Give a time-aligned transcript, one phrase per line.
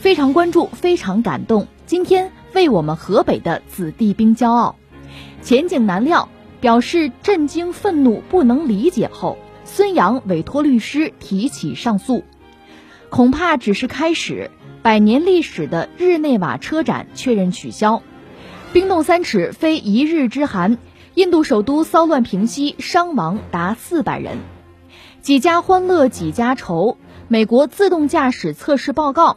[0.00, 1.66] 非常关注，非常感动。
[1.84, 4.76] 今天为我们河北的子弟兵骄傲，
[5.42, 9.36] 前景难料，表示震惊、愤怒、不能理解后，
[9.66, 12.24] 孙杨委托律师提起上诉。
[13.10, 14.50] 恐怕只是开始。
[14.82, 18.00] 百年历史的日内瓦车展确认取消。
[18.72, 20.78] 冰冻三尺非一日之寒。
[21.12, 24.38] 印度首都骚乱平息，伤亡达四百人。
[25.20, 26.96] 几家欢乐几家愁。
[27.28, 29.36] 美国自动驾驶测试报告，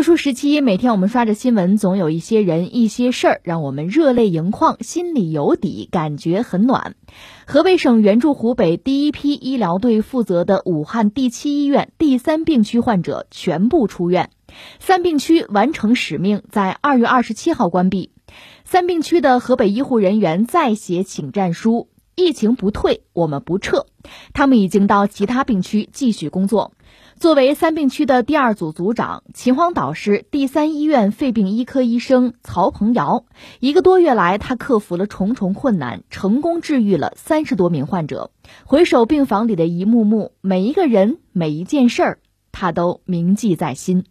[0.00, 6.94] 特殊时期，每天我们刷着新闻，总有一些人、一些事儿让我们热泪盈眶，心里有底，感觉很暖。
[7.46, 14.30] 河北省援助湖北第一批医疗队负责的武汉第七医院第三病区患者全部出院，
[14.78, 18.10] 三病区完成使命，在二月二十七号关闭。
[18.64, 23.84] 三病区的河北医护人员再写请战书：疫情不退，我们不撤。
[24.32, 26.72] 他们已经到其他病区继续工作。
[27.20, 33.26] 作为三病区的第二组组长，秦皇岛市第三医院肺病医科医生曹鹏瑶，
[33.58, 38.30] 一个多月来，他克服了重重困难，成功治愈了三十多名患者。
[38.64, 42.18] 回首病房里的一幕幕，每一个人，每一件事儿，
[42.52, 44.06] 他都铭记在心。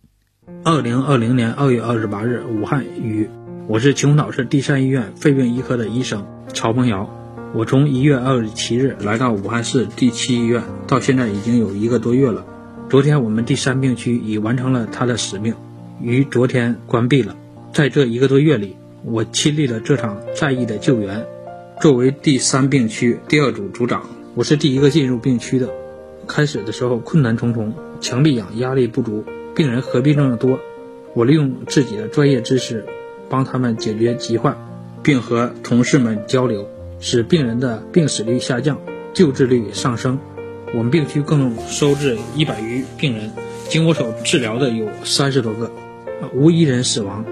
[0.64, 3.28] 二零二零年二月二十八日，武汉雨，
[3.68, 7.10] 我是秦皇岛市第三医院肺病医科的医生曹鹏瑶。
[7.56, 12.46] 我从一月二十七日来到武汉市第七医院，到现在已经有一个多月了。
[12.90, 15.54] 昨天我们第三病区已完成了它的使命，
[16.02, 17.36] 于昨天关闭了。
[17.72, 21.24] 在这一个多月里，我亲历了这场战役的救援。
[21.80, 25.70] 作为第三病区第二组组长，我是第一个进入病区的。
[26.28, 29.24] 开始的时候困难重重，墙壁氧压力不足，
[29.56, 30.60] 病人合并症的多。
[31.14, 32.86] 我利用自己的专业知识，
[33.30, 34.58] 帮他们解决疾患，
[35.04, 36.68] 并和同事们交流，
[37.00, 38.80] 使病人的病死率下降，
[39.14, 40.18] 救治率上升。
[40.74, 43.32] 我们病区共收治一百余病人，
[43.68, 45.72] 经我手治疗的有三十多个，
[46.34, 47.26] 无一人死亡。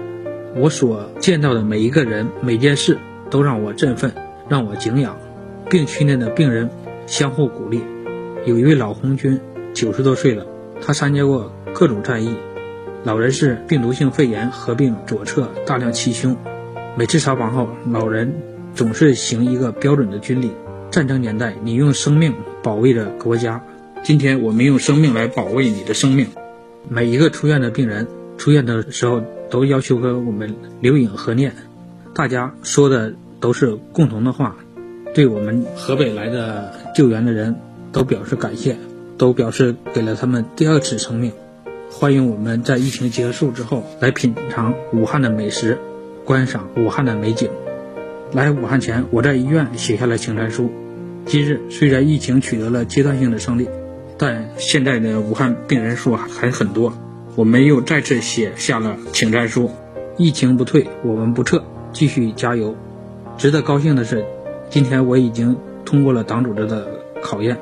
[0.56, 2.98] 我所见到的每一个人、每件事
[3.30, 4.12] 都让我振奋，
[4.48, 5.16] 让我敬仰。
[5.70, 6.68] 病区内的病人
[7.06, 7.80] 相互鼓励。
[8.44, 9.38] 有一位老红军，
[9.72, 10.44] 九十多岁了，
[10.80, 12.34] 他参加过各种战役。
[13.04, 16.36] 老人是病毒性肺炎合并左侧大量气胸。
[16.96, 18.34] 每次查房后，老人
[18.74, 20.50] 总是行一个标准的军礼。
[20.90, 22.34] 战争年代，你用生命
[22.68, 23.62] 保卫着国家；
[24.04, 26.26] 今天，我们用生命来保卫你的生命。
[26.86, 28.06] 每一个出院的病人
[28.36, 31.54] 出院的时候，都要求和我们留影合念。
[32.14, 34.56] 大家说的都是共同的话，
[35.14, 37.56] 对我们河北来的救援的人
[37.90, 38.76] 都表示感谢，
[39.16, 41.32] 都表示给了他们第二次生命。
[41.90, 45.78] 欢迎我们在疫情结束之后来品尝武汉的美食，
[46.26, 47.48] 观赏武汉的美景。
[48.34, 50.70] 来武汉前，我在医院写下了请战书。
[51.28, 53.68] 今日虽然疫情取得了阶段性的胜利，
[54.16, 56.94] 但现在的武汉病人数还很多。
[57.36, 59.70] 我们又再次写下了请战书：
[60.16, 62.74] 疫情不退，我们不撤，继续加油。
[63.36, 64.24] 值得高兴的是，
[64.70, 66.88] 今天我已经通过了党组织的
[67.20, 67.58] 考验，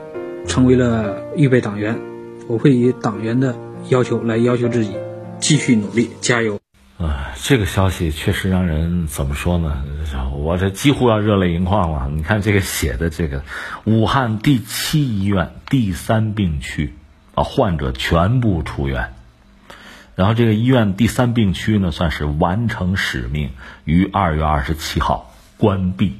[0.47, 1.99] 成为了预备党员。
[2.47, 3.57] 我会以党员的
[3.89, 4.93] 要求来要求自己，
[5.41, 6.61] 继续努力，加油。
[6.99, 9.85] 啊，这个消息确实让人怎么说呢？
[10.33, 12.09] 我这几乎要热泪盈眶了。
[12.11, 13.43] 你看这个写的这个，
[13.85, 16.95] 武汉第七医院第三病区
[17.35, 19.13] 啊，患者全部出院，
[20.15, 23.51] 然后这个医院第三病区呢，算是完成使命，
[23.85, 26.17] 于二月二十七号关闭。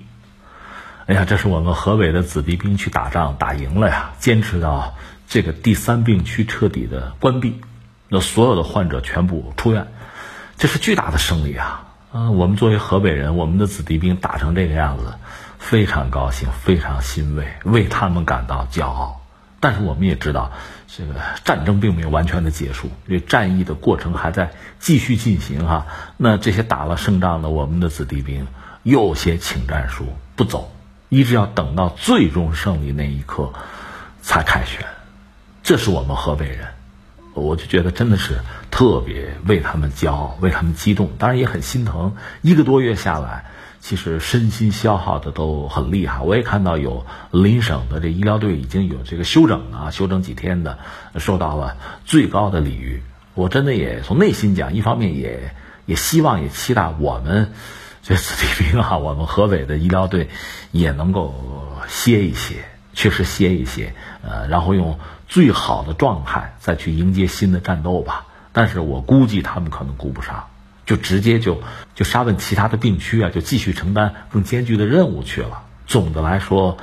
[1.07, 4.13] 哎呀，这是我们河北的子弟兵去打仗打赢了呀！
[4.19, 4.95] 坚持到
[5.27, 7.61] 这个第三病区彻底的关闭，
[8.11, 9.87] 那所有的患者全部出院。
[10.57, 11.85] 这是巨大的胜利啊！
[12.13, 15.15] 啊，我们作为河北人，我们的子弟兵打成这个样子，
[15.59, 19.21] 非常高兴，非常欣慰，为他们感到骄傲。
[19.61, 20.53] 但是我们也知道，
[20.87, 21.15] 这个
[21.45, 25.87] 战争并没有完全的结束，这战役的过程还在继续进行哈。
[26.17, 28.47] 那这些打了胜仗的我们的子弟兵，
[28.83, 30.07] 又写请战书
[30.37, 30.73] 不走，
[31.11, 33.53] 一直要等到最终胜利那一刻
[34.23, 34.87] 才凯旋。
[35.63, 36.69] 这是我们河北人，
[37.41, 38.41] 我就觉得真的是
[38.71, 42.17] 特别为他们骄傲，为他们激动，当然也很心疼。
[42.43, 43.45] 一个多月下来。
[43.79, 50.77] 其实身心消耗的都很厉害，我也看到有邻省的这医疗队已经有这个休整啊，休整几天的，
[51.19, 53.01] 受到了最高的礼遇。
[53.35, 55.55] 我真的也从内心讲，一方面也
[55.85, 57.53] 也希望也期待我们
[58.03, 60.31] 这子弟兵啊，我们河北的医疗队
[60.73, 61.33] 也能够
[61.87, 68.27] 歇一歇，确实歇一歇，呃，然后用最好的状态再去迎接新的战斗吧。
[68.53, 70.47] 但是我估计他们可能顾不上。
[70.87, 71.61] 就直接就
[71.97, 75.65] 就杀奔其他的病区啊，就继续承担更艰巨的任务去了。
[75.89, 76.79] 总的来说，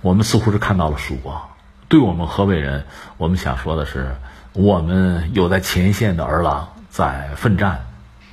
[0.00, 1.40] 我们似乎是看到了曙光。
[1.88, 2.84] 对我们河北人，
[3.16, 4.16] 我们想说的是，
[4.54, 7.86] 我们有在前线的儿郎在奋战，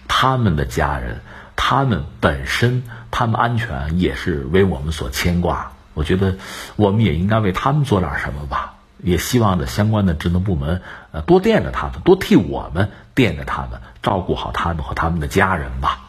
[0.08, 1.22] 他们的家人，
[1.56, 2.82] 他们本身，
[3.12, 5.74] 他们安全也是为我们所牵挂。
[5.94, 6.38] 我觉得，
[6.78, 8.74] 我们也应该为他们做点什么吧。
[9.04, 10.82] 也希望的相关的职能部门，
[11.12, 16.01] 呃，多惦着他们，多替我们惦着他们，照顾好他们和他们的家人吧。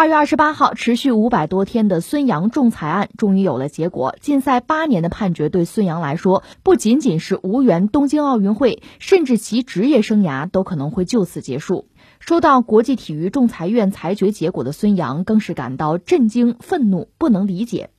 [0.00, 4.16] 二月二十八号，持续五百多天的孙杨仲裁案终于有了结果。
[4.22, 11.86] 禁赛八年的判决对孙杨来说，不仅仅是无缘东京奥运会，甚至其职业生涯都可能会就此结束。
[12.18, 17.90] 收到国际体育仲裁院裁决结果的孙杨，更是感到震惊、愤怒，不能理解。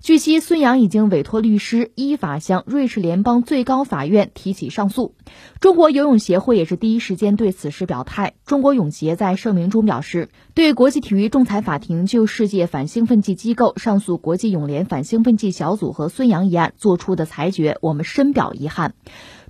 [0.00, 5.14] 据悉，孙杨已经委托律师依法向瑞士联邦最高法院提起上诉。
[5.60, 8.34] 中国游泳协会也是第一时间对此事表态。
[8.46, 18.94] 中国泳协在声明中表示，对国际体育仲裁法庭就世界反兴奋剂机构上诉国际泳联反兴奋剂小组和孙杨一案作出的裁决，我们深表遗憾。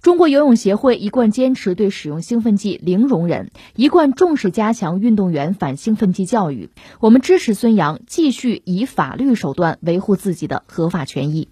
[0.03, 6.71] 中国游泳协会一贯坚持对使用兴奋剂零容忍，一贯重视加强运动员反兴奋剂教育。
[7.01, 11.49] 我们支持孙杨继续以法律手段维护自己的合法权益。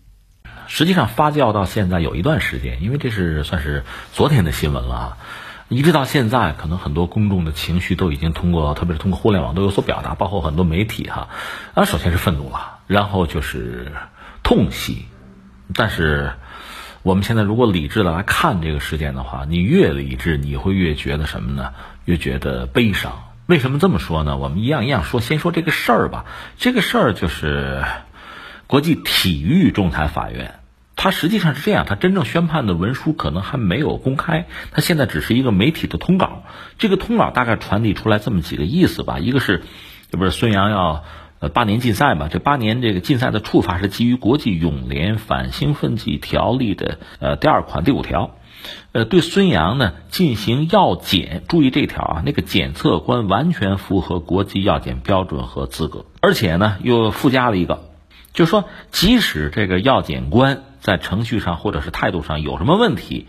[0.68, 3.82] 实际上发酵到现在有一段时间，因为这是算是
[4.12, 5.18] 昨天的新闻了啊，
[5.68, 11.28] 一直到现在，可能很多公众的情绪都已经通过，特别是通过互联网都有所表达，包括很多媒体哈。
[11.74, 13.90] 啊，首先是愤怒了，然后就是
[14.44, 15.06] 痛惜，
[15.74, 16.30] 但是。
[17.06, 21.72] 我们现在如果理智的来看这个事件的话，你越理智，你会越觉得什么呢？
[22.04, 23.22] 越觉得悲伤。
[23.46, 24.38] 为什么这么说呢？
[24.38, 26.24] 我们一样一样说，先说这个事儿吧。
[26.58, 27.84] 这个事儿就是
[28.66, 30.58] 国际体育仲裁法院，
[30.96, 36.42] 它实际上是这样，它真正宣判的文书可能还没有公开，它现在只是一个媒体的通稿。
[36.76, 39.62] 这个通稿大概传递出来这么几个意思吧，一个是，
[40.10, 41.04] 这不是孙杨要。
[41.38, 48.36] 呃，八年禁赛嘛，这八年这个禁赛的处罚是基于国际泳联反兴奋剂条例的呃第二款第五条，
[48.92, 57.90] 呃，对孙杨呢进行药检，注意这条啊，那个检测官完全符合国际药检标准和资格，而且呢又附加了一个，
[58.32, 63.26] 就是说即使这个药检官在程序上或者是态度上有什么问题。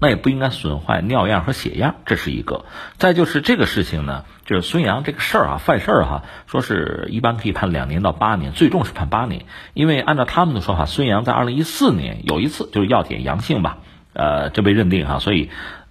[0.00, 2.64] 那也不应该损坏尿样和血样，这是一个。
[2.96, 9.44] 再就是这个事情呢，就是孙杨这个事儿啊，犯事儿哈，说是一般可以判两年到八年，最重是判八年。
[9.74, 13.78] 因为按照他们的说法，孙杨在二零一四年有一次就是药检阳性吧，
[14.14, 15.50] 呃，这被认定哈，所以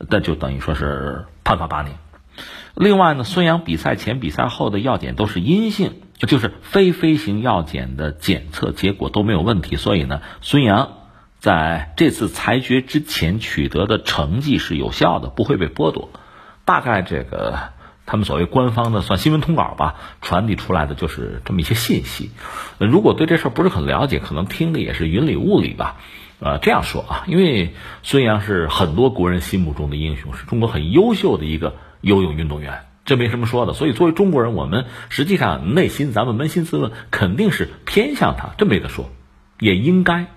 [0.09, 1.95] 那就等于说是判罚八年。
[2.73, 10.93] 另外呢，孙杨比赛前、比赛后的药检都是阴性，就是非飞行药检的检测结果都没有问题，所以呢，孙杨。
[11.39, 16.09] 在这次裁决之前取得的成绩是有效的，不会被剥夺。
[16.65, 17.57] 大概这个
[18.05, 22.31] 他们所谓官方的算新闻通稿吧，传递出来的就是这么一些信息。
[22.77, 25.97] 如果对这事儿不是很了解，可能听的也是云里雾里吧。
[26.39, 33.73] 呃，这样说啊，因为孙杨是很多国人心目中的英雄，是中国很优秀的一个游泳运动员，这没什么说的。
[33.73, 39.09] 所以作为中国人，我们实际上内心咱们扪心自问，肯定是偏向他，这没得说，
[39.59, 40.27] 也应该。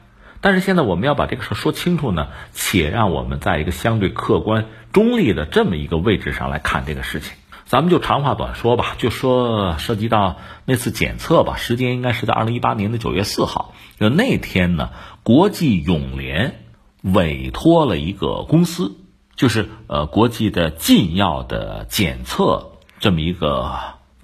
[0.42, 7.32] 但是现在我们要把这个事说清楚呢，且让我们在一个相对客观中立的这么一个位置上来看这个事情。
[7.64, 13.72] 咱们就长话短说吧，就说涉及到那次检测吧，时间应该是在二零一八年的九月四号。
[13.99, 14.90] 就那天呢，
[15.22, 16.61] 国际泳联
[17.02, 18.96] 委托了一个公司，
[19.37, 23.75] 就是呃国际的禁药的检测这么一个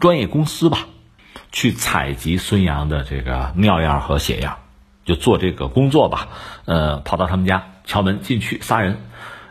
[0.01, 0.89] 专业公司吧，
[1.53, 4.59] 去采集孙杨的这个尿样和血样。
[5.09, 6.29] 就做这个工作吧，
[6.67, 8.99] 呃，跑到他们家敲门进去仨人，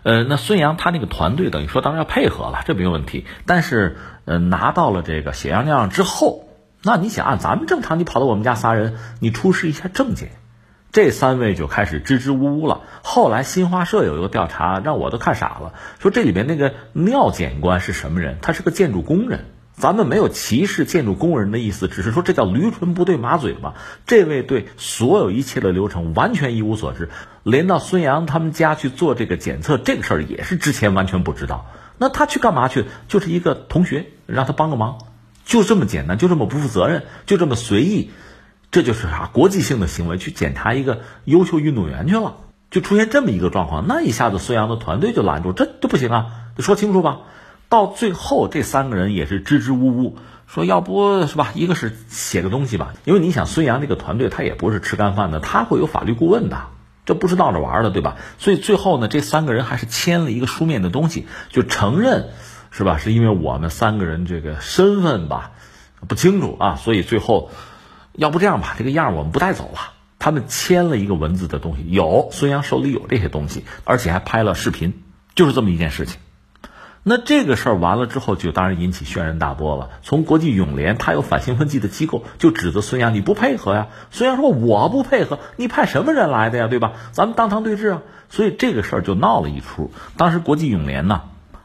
[0.03, 3.25] 呃，那孙杨他那个团队等于说当然要配合了，这没有问题。
[3.47, 6.43] 但是呃，拿到了这个血样样之后，
[6.83, 10.29] 那你想按咱们正常，你跑到我们家仨人，你出示一下证件，
[10.91, 12.81] 这三位就开始支支吾吾了。
[13.01, 18.37] 后来新华社有一个调查，让我都看傻了，说这里面那个尿检官是什么人？
[18.43, 19.45] 他是个建筑工人。
[19.77, 23.75] 咱们没有歧视建筑工人的意思，只是说这叫驴唇不对马嘴嘛。
[24.07, 27.09] 这位对所有一切的流程完全一无所知，
[27.43, 31.67] 连到孙杨他们家去做这个检测这个事儿也是之前完全不知道。
[31.99, 32.85] 那他去干嘛去？
[33.07, 34.97] 就是一个同学让他帮个忙，
[35.45, 38.09] 就这么简单，就这么不负责任，就这么随意，
[38.71, 40.17] 这就是啥国际性的行为？
[40.17, 42.37] 去检查一个优秀运动员去了，
[42.71, 47.19] 就出现这么一个状况，那一下子孙杨的团队就拦住，这这不行啊，得说清楚吧。
[47.69, 56.67] 到最后，这三个人也是支支吾吾，说要不是吧，一个是写个东西吧，因为你想孙杨这个团队他也不是吃干饭的，他会有法律顾问的，
[57.05, 58.15] 这不是闹着玩的，对吧？
[58.37, 62.29] 所以最后呢，这三个人还是签了一个书面的东西，就承认，
[62.71, 62.97] 是吧？
[62.97, 65.51] 是因为我们三个人这个身份吧
[66.07, 67.51] 不清楚啊，所以最后，
[68.13, 69.93] 要不这样吧，这个样我们不带走了。
[70.19, 75.03] 他们签了一个文字的东西，有孙杨手里有这些东西，而且还拍了视频，
[75.35, 76.19] 就是这么一件事情。
[77.09, 79.91] 那这个事儿完了之后，就当然引起轩然大波了。
[80.03, 83.87] 从国际泳联，他有反兴奋剂的机构，就指责孙杨你不配合呀。
[84.11, 86.67] 孙杨说我不配合，你派什么人来的呀？
[86.67, 86.91] 对吧？
[87.13, 88.01] 咱们当堂对质啊。
[88.27, 89.89] 所以这个事儿就闹了一出。
[90.17, 91.21] 当时国际泳联呢，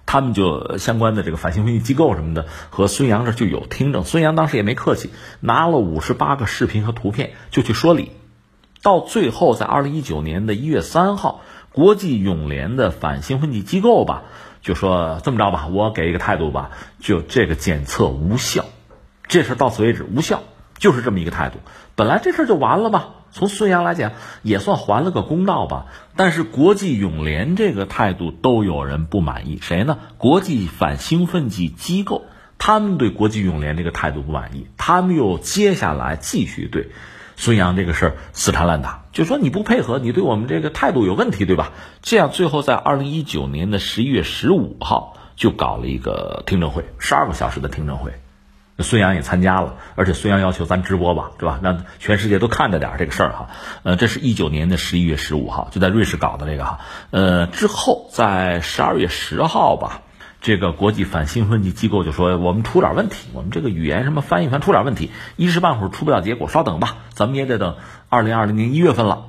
[0.06, 4.04] 他们就相关的这个反兴奋剂机构什么的，和孙杨这就有听证。
[4.04, 8.12] 孙杨当时也没客气，拿了五十八个视频和图片就去说理。
[8.80, 11.40] 到最后，在二零一九年的一月三号，
[11.72, 14.22] 国际泳联的反兴奋剂机构吧。
[14.62, 18.64] 就说这么着吧，我给一个态度吧，就这个检测无效，
[19.26, 20.42] 这事到此为止无效，
[20.78, 21.59] 就是这么一个态度。
[21.97, 25.87] 本来这事就完了吧，从孙杨来讲也算还了个公道吧。
[26.16, 29.99] 但是国际泳联这个态度都有人不满意，谁呢？
[30.16, 32.25] 国际反兴奋剂机构，
[32.57, 36.90] 他们对国际泳联这个态度不满意，他们又接下来继续对。
[37.42, 41.72] 孙杨这个事儿死缠烂打，就说你不配合，你对我们这个态度有问题，对吧？
[42.00, 48.12] 这样最后在二零一九年的十一月十五号就搞了一个听证会，十二个小时的听证会，
[48.78, 51.58] 孙杨也参加了，而且孙杨要求咱直播吧，对吧？
[51.64, 53.49] 让全世界都看着点这个事儿哈。
[53.82, 56.78] 呃，这是一九年的十一月十五号就在瑞士搞的这个哈。
[57.11, 60.02] 呃，之后在十二月十号吧。
[60.42, 67.76] 这个国际反兴奋剂机构就说：“我们出点问题，我们这个语言什么翻译翻出点问题，一时半会儿出不了结果，稍等吧，咱们也得等
[68.08, 69.26] 二零二零年一月份了。”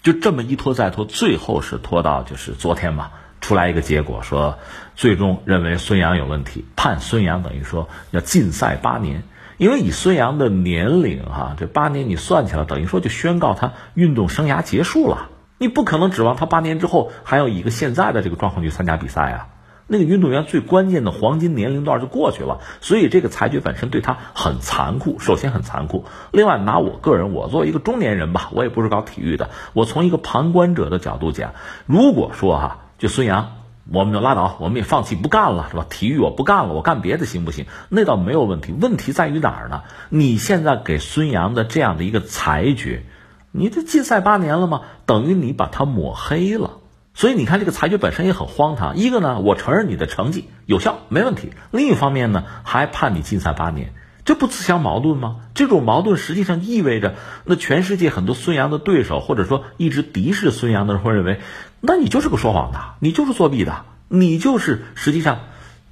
[0.00, 4.58] 就这么一拖再拖，最后是拖到就是昨天嘛，出来一个结果，说
[4.94, 9.24] 最终认为孙杨有问题，判孙杨等于说要禁赛八年。
[9.56, 15.30] 因为以孙杨的年龄哈，这八年你算起来，等于说就宣告他运动生涯结束了。
[15.58, 19.48] 你不可能指望他八年之后还要以一个现在的这个状况去参加比赛啊。
[19.86, 25.18] 那个运动员最关键的黄金年龄段就过去了，所以这个裁决本身对他很残酷。
[25.18, 31.52] 首先很残酷，另外拿我个人，我作为一个中年人吧，我也不是搞体育的，我从一个旁观者的角度讲，
[31.86, 33.56] 如果说哈，就孙杨，
[33.92, 35.84] 我们就拉倒，我们也放弃不干了，是吧？
[35.90, 37.66] 体育我不干了，我干别的行不行？
[37.90, 38.72] 那倒没有问题。
[38.72, 39.82] 问题在于哪儿呢？
[40.08, 43.04] 你现在给孙杨的这样的一个裁决，
[43.52, 44.80] 你这禁赛八年了吗？
[45.04, 46.78] 等于你把他抹黑了。
[47.16, 48.96] 所以你看，这个裁决本身也很荒唐。
[48.96, 53.92] 一个呢，我承认你的成绩有效，没问题；另一方面呢，还判你禁赛八年，
[54.24, 55.36] 这不自相矛盾吗？
[55.54, 61.40] 这种矛盾实际上意味着，那全世界很多孙杨的对手，或者说一直敌视孙杨的人会认为，
[61.80, 65.38] 那你就是个说谎的，你就是作弊的，你就是实际上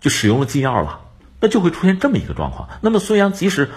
[0.00, 1.02] 就使用了禁药了，
[1.38, 2.68] 那就会出现这么一个状况。
[2.80, 3.70] 那么孙杨即使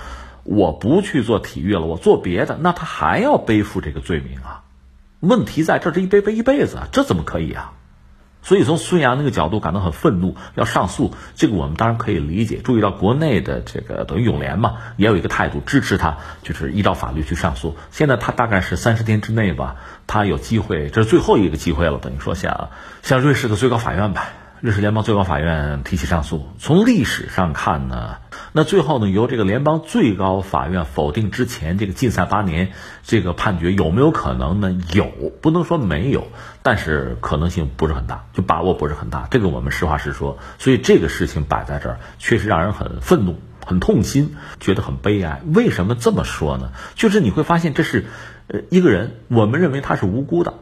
[0.44, 4.65] 我不去做体育了，我做别的，那他还要背负这个罪名啊。
[5.20, 7.74] 问题在这，这一背背一辈子，这怎么可以啊？
[8.44, 12.58] 所以从孙杨那个角度感到很愤怒，要上诉，这个我们当然可以理解。
[12.64, 17.76] 注意到国内的这个等于永联嘛，也有一个态度支持他，就是依照法律去上诉。
[17.90, 21.98] 现在他大概是三十天之内吧，他有机会，这是最后一个机会了。
[21.98, 22.70] 等于说像
[23.02, 24.30] 像瑞士的最高法院吧。
[24.66, 26.48] 瑞士联邦最高法院提起上诉。
[26.58, 28.16] 从历史上看呢，
[28.52, 32.72] 那最后呢，由这个联邦最高法院否定之前，这个禁赛八年
[33.04, 34.76] 这个判决有没有可能呢？
[34.92, 35.06] 有，
[35.40, 36.30] 不能说没有，
[36.64, 39.28] 但是可能性不是很大，就把握不是很大。
[39.30, 40.40] 这个我们实话实说。
[40.58, 45.44] 所以这个事情摆在这儿，确实让人很愤怒、很痛心，觉得很悲哀。
[45.46, 46.72] 为什么这么说呢？
[46.96, 48.08] 就是你会发现，这是
[48.48, 50.56] 呃一个人，我们认为他是无辜的。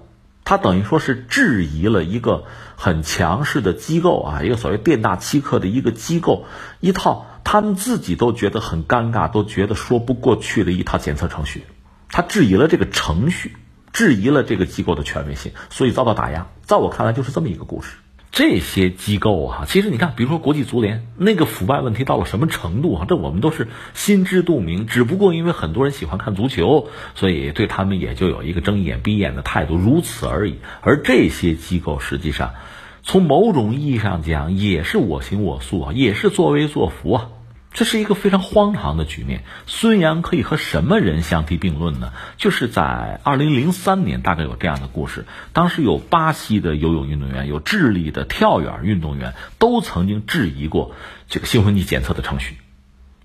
[0.46, 2.44] 他等于说是质疑了一个
[2.76, 6.46] 很强势的机构啊，一个所谓店大欺客的一个机构，
[6.80, 11.64] 一套他们自己都觉得很尴尬、都觉得说不过去的一套检测程序，
[12.10, 13.56] 他质疑了这个程序，
[13.94, 16.48] 质疑了这个机构的权威性，所以遭到打压。
[16.64, 17.98] 在我看来，就是这么一个故事。
[18.34, 23.06] 这些机构啊，其实你看，比如说国际足联那个腐败问题到了什么程度啊？
[23.08, 24.88] 这我们都是心知肚明。
[24.88, 30.56] 只不过因为很多人喜欢看足球，所以对他们也就有一个睁眼闭眼的态度，如此而已。
[30.82, 32.56] 而这些机构实际上，
[33.04, 37.30] 从某种意义上讲，也是我行我素啊，也是作威作福啊。
[37.74, 39.44] 这是一个非常荒唐的局面。
[39.66, 42.12] 孙杨可以和什么人相提并论呢？
[42.38, 45.26] 就是在二零零三年，大概有这样的故事。
[45.54, 50.96] 当时有巴西的游泳运动员，有智利的跳远运动员，都曾经质疑过
[51.28, 52.58] 这个兴奋剂检测的程序，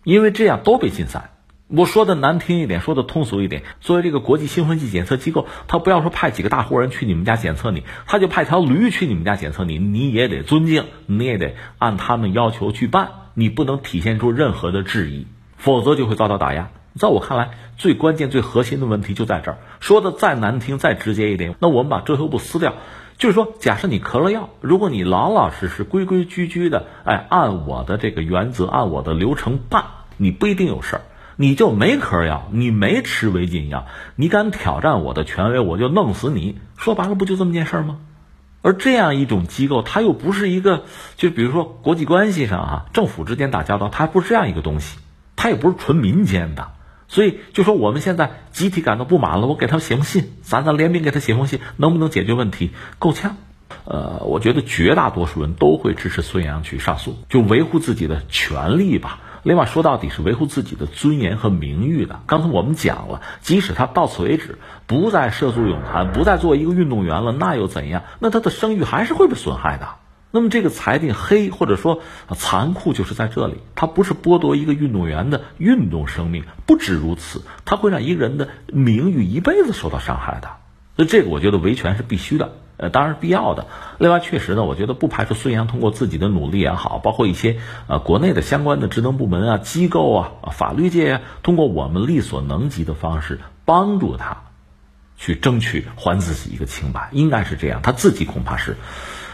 [0.02, 1.30] 因为这样都被禁赛。
[1.66, 13.10] 我说的难听一点，说的通俗一点，作为这个国际兴奋剂检测机构，他不要说派几个大活人去你们家检测你，他就派条驴去你们家检测你，你也得尊敬，你也得按他们要求去办。
[13.38, 15.24] 你不能体现出任何的质疑，
[15.56, 16.70] 否则就会遭到打压。
[16.96, 19.58] 在我看来，最关键、最核心的问题就在这儿。
[19.78, 22.74] 说的再难听、再直接一点，那我们把遮羞布撕掉，
[23.16, 29.84] 就是说，假设你咳了药，如果你老老实实、规规矩矩的，哎，按我的这个原则、按我的流程办，
[30.16, 31.02] 你不一定有事儿。
[31.36, 36.58] 你就没咳药，你没吃违禁药，你敢挑战我的权威，我就弄死你。
[36.76, 38.00] 说白了，不就这么件事儿吗？
[38.60, 40.84] 而这样一种机构，它又不是一个，
[41.16, 44.98] 就比如说国际关系上啊，政府之间打交道，它不是这样一个东西，
[45.36, 46.72] 它也不是纯民间的，
[47.06, 52.72] 所以就说我们现在集体感到不满了，我给他写封信，咱咱联名给他写封信，能不能解决问题？
[52.98, 53.36] 够呛。
[53.84, 59.20] 呃，我觉得绝大多数人都会支持孙杨去上诉，就维护自己的权利吧。
[59.48, 62.20] 另外说到底是维护自己的尊严和名誉的。
[62.26, 68.02] 刚才我们讲了，即使他到此为止不再涉足泳坛，不再做一个运动员了，那又怎样？
[68.18, 69.88] 那他的声誉还是会被损害的。
[70.32, 72.02] 那么这个裁定黑或者说
[72.36, 80.50] 残酷，就是在这里，它不是剥夺一个运动员的运动生命，不止如此，它会让一个人的名誉一辈子受到伤害的。
[80.94, 82.52] 所以这个我觉得维权是必须的。
[82.78, 83.66] 呃，当然必要的。
[83.98, 94.44] 另外，确实呢，我觉得不排除孙杨通过自己的努力也好，包括一些呃国内的相关的职能部门啊、机构啊、法律界啊，通过我们力所能及的方式帮助他，
[95.16, 97.82] 去争取还自己一个清白，应该是这样。
[97.82, 98.76] 他自己恐怕是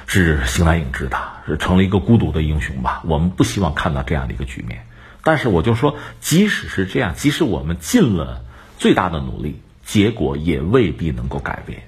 [0.06, 3.02] 是形单影只的，是成了一个孤独的英雄吧。
[3.04, 4.86] 我们不希望看到这样的一个局面。
[5.22, 8.42] 但是我就说，即使是这样，即使我们尽了
[8.78, 11.82] 最大的努力，结果也未必能够改变。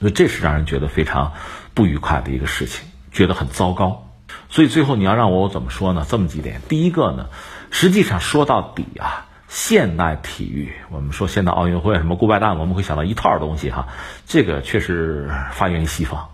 [0.00, 1.34] 所以这是让人觉得非常
[1.74, 4.08] 不愉快的一个事情，觉得很糟糕。
[4.48, 6.06] 所以最后你要让我怎么说呢？
[6.08, 6.60] 这么几点。
[6.68, 7.26] 第一个呢，
[7.70, 13.88] 实际上说到底啊，现代体育，我们说现代奥运会什么顾拜旦，我们会想到一套东西哈。
[14.26, 16.28] 这个确实发源于西方。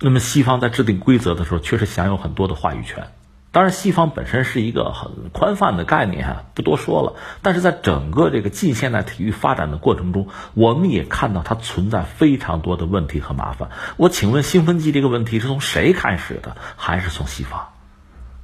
[0.00, 3.06] 那么西方在制定规则的时候，确实享有很多的话语权。
[3.52, 7.16] 当然，西方本身是一个很宽泛的概念哈，不多说了。
[7.42, 13.68] 但是在整个这个近现代体育发展的过程中，我们也看到它存在非常多的问题和麻烦。
[13.98, 16.56] 我请问，兴奋剂这个问题是从谁开始的？
[16.76, 17.68] 还是从西方？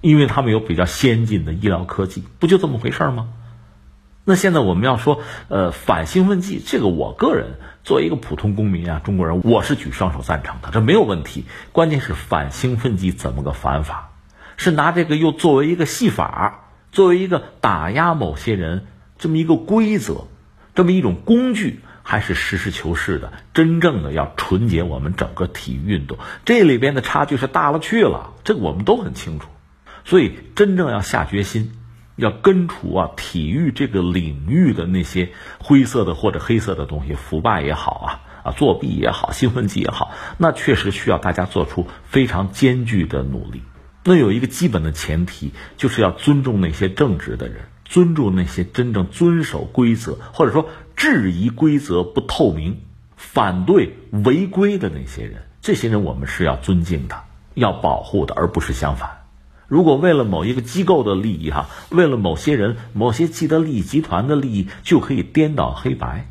[0.02, 3.28] 因为他们有比较先进的医疗科技，不就这么回事吗？
[4.24, 11.46] 那现在我们要说，呃，反兴奋剂，这个我个人作为一个普通公民啊，中国人，我是举双手赞成的，这没有问题。
[11.72, 14.10] 关键是反兴奋剂怎么个反法？
[14.58, 20.26] 是拿这个又作为一个戏法，作为一个打压某些人这么一个规则，
[20.74, 26.18] 这么一种工具，还是实事求是的，真正的要纯洁我们整个体育运动？
[26.44, 29.48] 这里边的差距是大了去了，这个我们都很清楚。
[30.04, 31.72] 所以真正要下决心，
[32.16, 38.06] 要根除啊体育这个领域的那些灰色的或者黑色的东西，腐败也好啊
[38.42, 43.62] 啊作弊也好，兴奋剂也好，那确实需要大家做出非常艰巨的努力。
[44.04, 52.80] 那有一个基本的前提，就是要尊重那些正直的人，尊重那些真正遵守规则，或者说质疑规则不透明、
[53.16, 55.42] 反对违规的那些人。
[55.60, 59.10] 这些人我们是要尊敬的，要保护的，而不是相反。
[59.66, 66.30] 如果为了某一个机构的利益，哈，为了某些人、某些既得利益集团的利益，就可以颠倒黑白，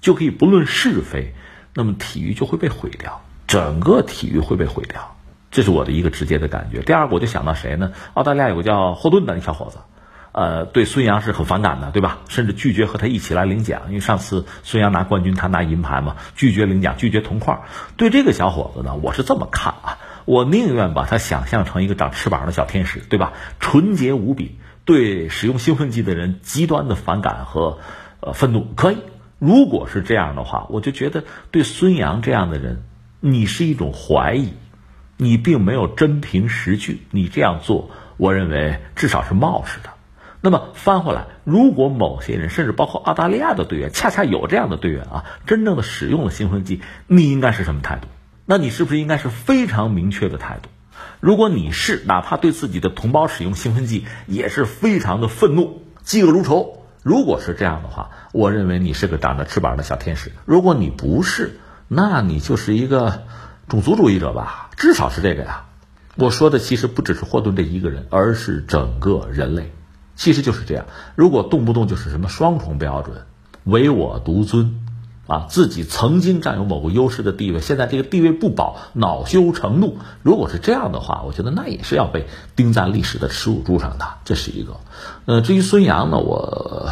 [0.00, 1.34] 就可以不论是非，
[1.74, 5.15] 那么体育就会被毁掉，整个体育会被毁掉。
[5.56, 6.82] 这是我的一个直接的感觉。
[6.82, 7.92] 第二个，我就想到谁呢？
[8.12, 9.78] 澳大利亚有个叫霍顿的那小伙子，
[10.32, 12.18] 呃，对孙杨是很反感的，对吧？
[12.28, 17.58] 甚至拒绝和他一起来领奖，因为上次孙杨拿冠军，他拿银牌嘛，拒绝领奖，拒绝铜块。
[17.96, 23.32] 对这个小伙子呢，我是这么看啊，我宁愿把他想象成一个长翅膀的小天使，对吧？
[23.58, 27.78] 纯洁无比，对使用兴奋剂的人极端的反感和
[28.20, 28.98] 呃愤怒，可以。
[29.38, 32.82] 如果是这样的话，我就觉得对孙杨这样的人，
[33.20, 34.52] 你是一种怀疑。
[35.16, 39.90] 你并没有真凭实据，你这样做，我认为至少是冒失的。
[40.40, 48.06] 那么翻回来，如果某些人，甚至包括澳大利亚的队员，恰恰有这样的队员啊，真正的使用了兴奋剂，你应该是什么态度？
[48.44, 50.68] 那你是不是应该是非常明确的态度？
[51.18, 60.30] 如果你是哪怕对自己的同胞使用兴奋剂也是非常的愤怒、嫉恶如仇，如果是这样的话，我认为你是个长着翅膀的小天使。
[60.44, 63.24] 如果你不是，那你就是一个
[63.68, 64.70] 种族主义者吧？
[64.76, 65.64] 至少是这个呀。
[66.16, 69.72] 我说的其实不只是霍顿这一个人，而是整个人类，
[70.14, 70.86] 其实就是这样。
[71.14, 73.22] 如果动不动就是什么双重标准、
[73.64, 74.80] 唯我独尊。
[75.28, 79.98] 啊，自己曾经占有某个优势的地位，现在这个地位不保，恼羞成怒。
[80.22, 84.06] 如果是这样的话，我觉得那也是要被钉在历史的耻辱柱上的。
[84.24, 84.76] 这是一个。
[85.24, 86.88] 呃，至于孙杨呢，我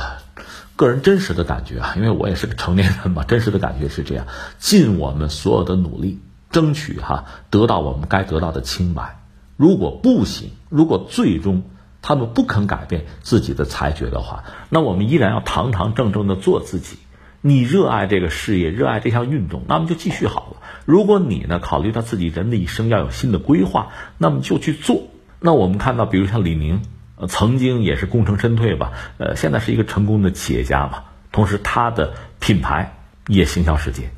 [0.74, 4.26] 个人真实的感觉啊，因为我也是个成年人嘛，真实的感觉是这样：
[4.58, 6.18] 尽我们所有的努力，
[6.54, 9.20] 争取哈得到我们该得到的清白。
[9.56, 11.64] 如果不行，如果最终
[12.00, 16.96] 他们不肯改变自己的裁决的话，那我们依然要堂堂正正的做自己。
[17.40, 20.56] 你热爱这个事业，热爱这项运动，那么就继续好了。
[20.86, 25.08] 如果你呢考虑到自己人的一生要有新的规划，那么就去做。
[25.40, 26.80] 那我们看到，比如像李宁，
[27.28, 32.96] 曾经也是功成身退吧，呃，现在是一个成功的企业家嘛，同时他的品牌
[33.28, 34.10] 也行销世界。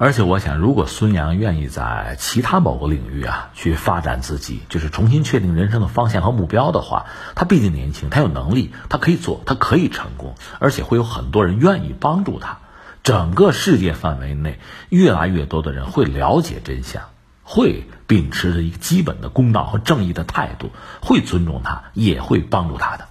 [0.00, 12.58] 而且我想，如果孙杨愿意在其他某个领域啊去发展自己，就是重新确定人生的方向和目标的话，他毕竟年轻，他有能力，他可以做，他可以成功，而且会有很多人愿意帮助他。
[13.02, 17.02] 整个世界范围内，越来越多的人会了解真相，
[17.42, 20.70] 会秉持着一个基本的公道和正义的态度，
[21.02, 23.08] 会尊重他，也会帮助他的。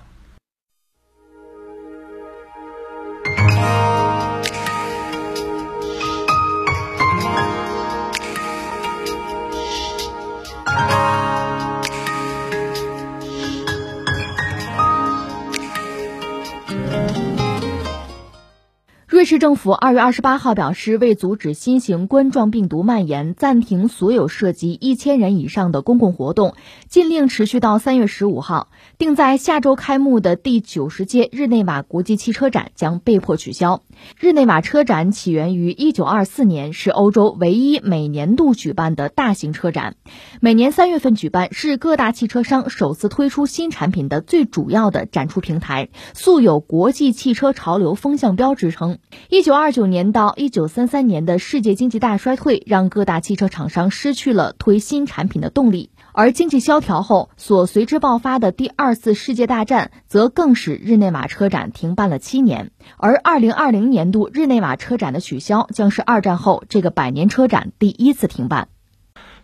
[19.17, 26.53] 瑞士政府二月二十八号表示，为阻止新型冠状病毒蔓延，暂停所有涉及一千人以上的公共活动，
[26.88, 28.69] 禁令持续到三月十五号。
[28.99, 33.82] 定在下周开幕的第九十届日内瓦国际汽车展将被迫取消。
[34.19, 39.95] 日内瓦车展起源于一九二四年，是欧洲唯一每年度举办的大型车展。
[40.41, 48.99] 每年三月份举办，是各大汽车商首次推出新产品的最主要的展出平台，素有“国际汽车潮流风向标”之称。
[49.30, 55.89] 一九二九年到一九三三年的世界经济大衰退，让各大汽车厂商失去了推新产品的动力。
[56.13, 62.72] 而经济萧条后所随之爆发的第二次世界大战，则更使日内瓦车展停办了七年。
[62.98, 68.70] 而二零二零年度日内瓦车展的取消，将是二战后这个百年车展第一次停办。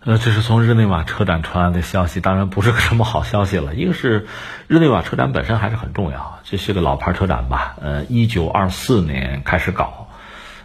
[0.06, 3.74] 呃，这是从日内瓦车展传来的消息，当然不是个什么好消息了。
[3.74, 4.28] 一个是
[4.68, 7.76] 日内瓦车展本身还是很重要，这是个老牌车展吧？
[7.82, 10.10] 呃，一九二四年开始搞，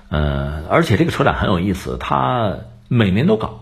[0.09, 2.57] 呃，而且这个车展很有意思，它
[2.89, 3.61] 每年都搞。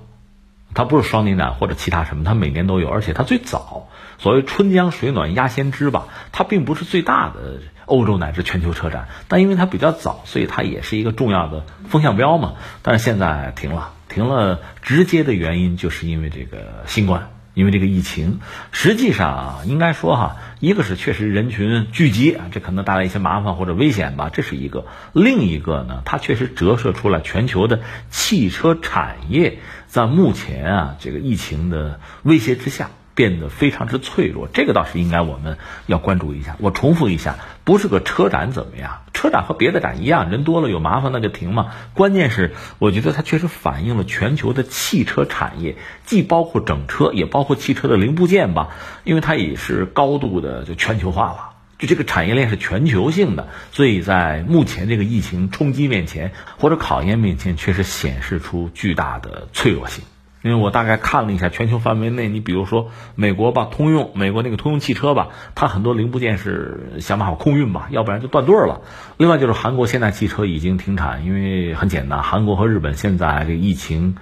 [0.74, 12.54] 它不是双年展或者其他什么，它每年都有，而且它最早，所谓春江水暖鸭先知吧，它并不是最大的欧洲乃至全球车展，但因为它比较早，所以它也是一个重要的风向标嘛。
[12.82, 17.31] 但是现在停了，停了，直接的原因就是因为这个新冠。
[17.55, 18.40] 因为这个疫情，
[18.71, 32.90] 实际上啊，应该说哈，一个是确实人群聚集啊，这可能带来一些麻烦或者危险吧，这是一个；另一个呢，它确实折射出了全球的汽车产业在目前啊这个疫情的威胁之下。
[33.16, 36.55] 变得非常之脆弱，这个倒是应该我们要关注一下。
[36.61, 39.00] 我重复一下，不是个车展怎么样？
[39.14, 41.72] 车展和别的展一样，人多了有麻烦那就停嘛。
[41.94, 48.68] 关键是，我觉得它确实反映了全球的汽车产业，既包括整车，也包括汽车的零部件吧，
[49.02, 60.05] 因为它也是高度的就全球化了，就这个产业链是全球性的，所以在目前这个疫情冲击面前或者考验面前，确实显示出巨大的脆弱性。
[60.42, 68.83] 因为我大概看了一下全球范围内，你比如说美国吧，通用，美国那个通用汽车吧，它很多零部件是想办法空运吧，要不然就断队了。
[69.16, 74.16] 另外就是韩国现代汽车已经停产，因为很简单，韩国和日本现在这疫情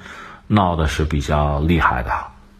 [0.46, 2.10] 闹的是比较厉害的，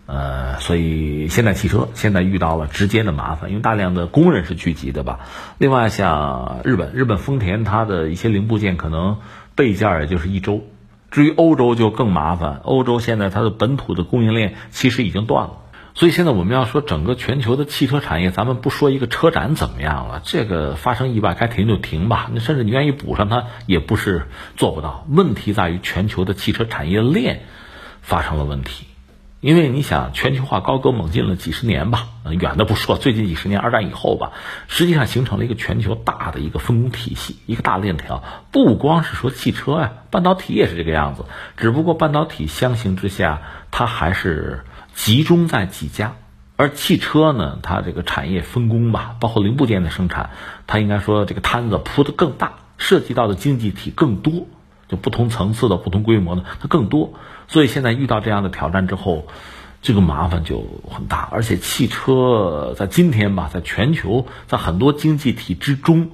[0.04, 5.20] 呃，所以现代汽车现在遇到了直接的麻烦，因为大量的工人是聚集的吧。
[5.56, 9.18] 另外像日本，日本丰田它的一些零部件可能
[9.54, 10.64] 备件也就是一周。
[11.14, 15.58] 至于欧洲就更麻烦，欧洲现在它的本土的供应链其实已经断了，
[15.94, 25.06] 所以现在我们要说整个全球的汽车产业，咱们不说一个车展怎么样了，这个发生意外该停就停吧，那甚至你愿意补上它也不是做不到。
[25.08, 27.42] 问题在于全球的汽车产业链
[28.02, 28.86] 发生了问题。
[29.44, 34.32] 因为你想，全球化高歌猛进了几十年吧，远的不说，最近几十年，二战以后吧，
[34.68, 38.24] 实际上形成了一个全球大的一个分工体系，一个大链条。
[38.50, 41.26] 不光是说汽车呀，半导体也是这个样子，
[41.58, 46.14] 只不过半导体相形之下，它还是集中在几家。
[46.56, 50.30] 而汽车呢，它这个产业分工吧，包括零部件的生产，
[50.66, 54.46] 它应该说这个摊子铺的更大，涉及到的经济体更多，
[54.88, 57.12] 就不同层次的、不同规模的它更多。
[57.48, 59.26] 所以现在遇到这样的挑战之后，
[59.82, 61.28] 这个麻烦就很大。
[61.30, 66.10] 而且汽车在今天吧，在全球，在很多经济体之中，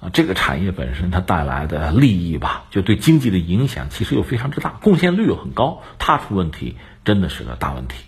[0.00, 5.82] 啊，这个产业本身它带来的利益吧，就对经济的影响其实又非常之大，贡献率又很高。
[5.98, 8.04] 它出问题真的是个大问题。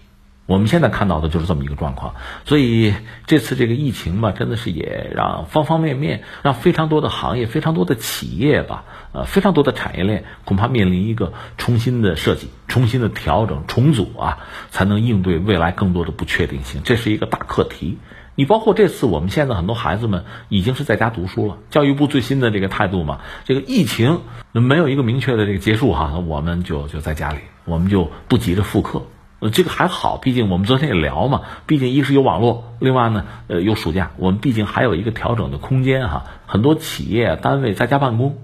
[0.47, 2.95] 我们现在看到的就是这么一个状况，所以
[3.27, 14.39] 这次这个疫情嘛，真的是也让方方面面，让非常多的行业、非常多的企业吧，呃，非常多的产业链恐怕面临一个重新的设计、重新的调整、重组啊，
[14.71, 16.81] 才能应对未来更多的不确定性。
[16.85, 17.99] 这是一个大课题。
[18.37, 21.57] 你包括这次，我们现在很多孩子们已经是在家读书了。
[21.71, 24.21] 教育部最新的这个态度嘛，这个疫情
[24.53, 29.03] 没有一个明确的这个结束哈，我们就就在家里，我们就不急着复课。
[29.39, 36.25] 呃，这个还好，毕竟我们昨天也聊嘛，毕竟一是有网络，另外呢，呃，有暑假，我们毕竟还有一个调整的空间哈。
[36.47, 38.39] 很多企业单位在家办公，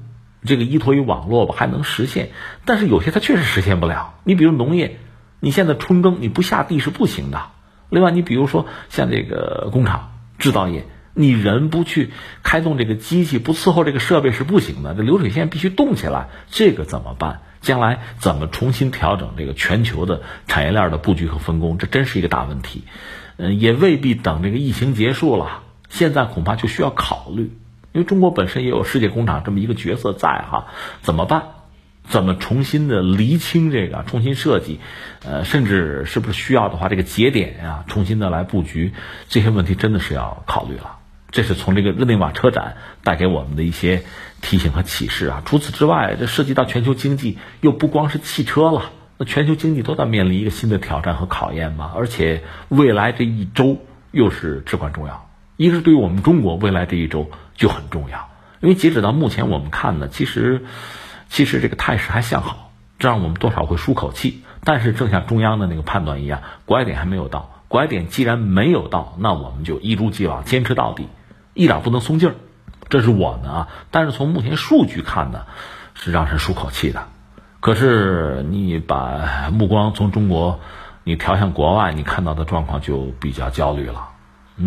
[0.44, 2.31] 这个依托于网络吧，还能实现。
[2.66, 4.14] 但是有些它确实实现不了。
[4.24, 4.98] 你比如农业，
[5.40, 7.40] 你现在春耕你不下地是不行的。
[7.88, 12.11] 另外，你比如说像这个工厂制造业，你人不去
[12.42, 14.94] 开动这个机器，不伺候这个设备是不行的。
[14.94, 17.40] 这流水线必须动起来，这个怎么办？
[17.62, 22.85] 将来怎么重新调整这个全球的产业链的布局和分工，这真是一个大问题。
[23.38, 27.51] 嗯，也未必等这个疫情结束了，现在恐怕就需要考虑，
[27.92, 30.66] 因为中国本身也有世界工厂这么一个角色在哈，
[31.01, 31.44] 怎么办？
[32.05, 34.81] 怎么重新的厘清这个，重新设计？
[35.25, 38.92] 呃，甚至是不是需要的话，这个节点啊，重新的来布局，
[39.29, 40.96] 这些问题真的是要考虑了。
[41.31, 44.03] 这是从这个日内瓦车展带给我们的一些
[44.42, 45.42] 提醒和启示啊。
[45.46, 48.90] 除此之外，这涉及到全球经济，又不光是汽车了。
[49.16, 51.90] 那全球经济都在面临一个新的挑战和考验嘛。
[51.96, 53.78] 而且未来这一周
[54.11, 55.31] 又是至关重要。
[55.57, 58.28] 一个是对于我们中国未来这一周就很重要，
[58.61, 60.64] 因为截止到目前我们看呢，其实
[61.28, 64.42] 其实这个态势还向好，这让我们多少会舒口气。
[64.64, 67.62] 但是正像中央的那个判断一样，拐点还没有到。
[67.68, 71.09] 拐点既然没有到，那我们就一如既往坚持到底。
[71.55, 72.35] 一点不能松劲儿，
[72.92, 73.68] 这是我们啊。
[73.90, 75.46] 但是从目前数据看呢，
[75.94, 77.05] 是让人舒口气的。
[77.61, 80.61] 可是你把目光从中国，
[81.05, 84.11] 你调向国外，你看到的状况就比较焦虑了。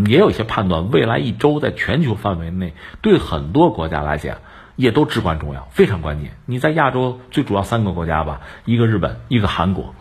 [0.07, 4.37] 也有一些判断，未来一周在全球范围内，对很多国家来讲，
[4.75, 6.31] 也都至关重要，非常关键。
[6.47, 9.93] 你在亚洲最主要三个国家吧，一个日本，一个韩国。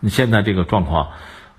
[0.00, 1.10] 你现在这个状况。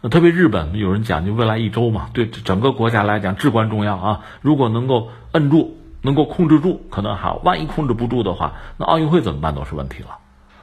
[0.09, 4.21] 特别日本，有人讲就未来一周嘛，对整个国家来讲至关重要啊。
[4.41, 10.17] 如果能够摁住，能够控制住，可能还万一控制不住的话，那奥运会怎么办都是问题了。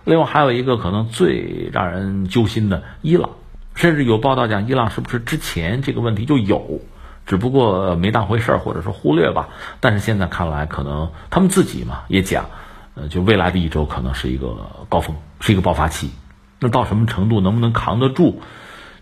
[0.04, 3.30] 另外还有一个可能最让人揪心的伊朗，
[3.74, 6.80] 甚至有报道讲伊朗是不是之前这个问题就有，
[7.26, 9.48] 只不过没当回事儿或者说忽略吧。
[9.80, 12.46] 但是现在看来，可能他们自己嘛也讲，
[12.94, 14.56] 呃，就未来的一周可能是一个
[14.88, 16.10] 高峰，是一个爆发期。
[16.60, 18.40] 那到什么程度，能不能扛得住？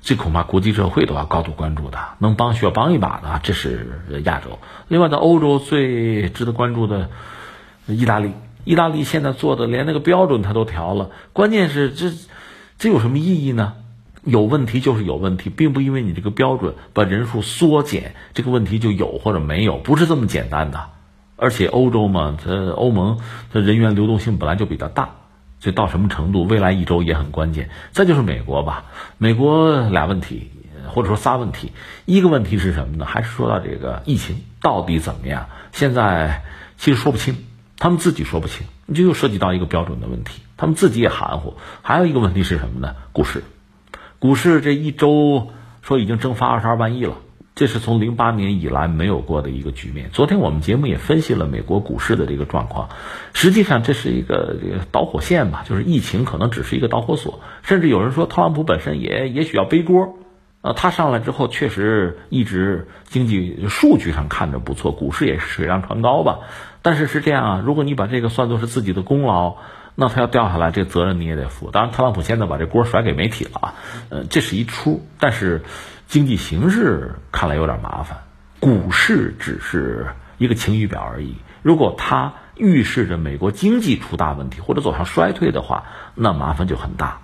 [0.05, 4.59] 这恐怕国际社会都要高度关注的，能帮需要帮一把的，这是亚洲。
[4.89, 7.09] 另外，在欧洲最值得关注的，
[7.87, 8.33] 意大利，
[8.65, 11.09] 意大利现在做的连那个标准它都调了。
[11.33, 12.13] 关键是这，
[12.77, 13.73] 这有什么意义呢？
[14.25, 20.91] 有问题就是有问题，并不因为你这个标准把人数缩减，这个问题就有或者没有，不是这么简单的。
[21.37, 23.21] 而且欧洲嘛，它欧盟
[23.55, 25.15] 它人员流动性本来就比较大。
[25.65, 26.45] 这到什么程度？
[26.45, 27.71] 未来一周也很关键。
[27.91, 28.85] 再就是美国吧，
[29.17, 30.51] 美国俩问题，
[30.89, 31.73] 或者说仨问题。
[32.05, 33.07] 一个问题是什么呢？
[33.07, 35.47] 还是说到这个疫情到底怎么样？
[35.73, 36.43] 现在
[36.77, 37.39] 其实说不清，
[37.79, 38.67] 他们自己说不清。
[38.85, 41.55] 你就又涉及到一个标准的问题，他们自己也含糊。
[41.81, 42.95] 还有一个问题是什么呢？
[43.13, 43.43] 股市，
[44.19, 45.51] 股市这一周
[45.81, 47.17] 说已经蒸发二十二万亿了。
[47.55, 50.11] 这是从零八年以来没有过的一个局面。
[50.13, 52.89] 昨天我们节目也分析了美国股市的这个状况，
[53.33, 60.17] 实际上这是一个这个导火线吧，就是疫情可能只是一个导火索，甚至有人说特朗普本身也也许要背锅。
[60.63, 66.41] 呃，他上来之后确实一直经济数据上看着不错，股市也是水涨船高吧。
[66.83, 69.59] 但是是这样啊，如果你把这个算作是自己的功劳，
[69.95, 71.71] 那他要掉下来，这责任你也得负。
[71.71, 73.75] 当然，特朗普现在把这锅甩给媒体了啊，
[74.09, 75.63] 呃，这是一出，但是。
[76.07, 78.19] 经济形势看来有点麻烦，
[78.61, 81.37] 股市只是一个晴雨表而已。
[81.63, 87.19] 如果它预示着美国经济出大问题或者走向衰退的话，那麻烦就很大。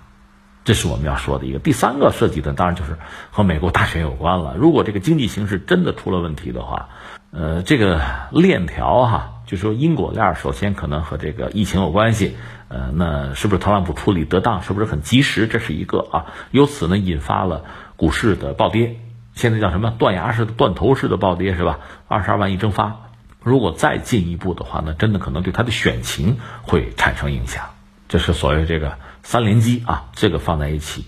[0.63, 2.97] 这是我们要说的一个第三个涉及的，当然就是
[3.31, 4.55] 和美国大选有关了。
[4.57, 6.89] 如果这个经济形势真的出了问题的话，
[7.31, 12.35] 呃，这个链条哈就说因果链首先可能和这个疫情有关系，
[12.67, 17.65] 呃，那是不是特朗普处理得当，是不是很及时，这是一个啊，由此呢引发了
[18.01, 18.95] 股市的暴跌，
[19.35, 21.77] 现在叫什么断崖式的、断头式的暴跌是吧？
[22.07, 23.11] 二十二万亿蒸发，
[23.43, 27.63] 如果再进一步的话那，真的可能对他的选情会产生影响，
[28.09, 31.05] 这是所谓这个三连击啊，这个放在一起。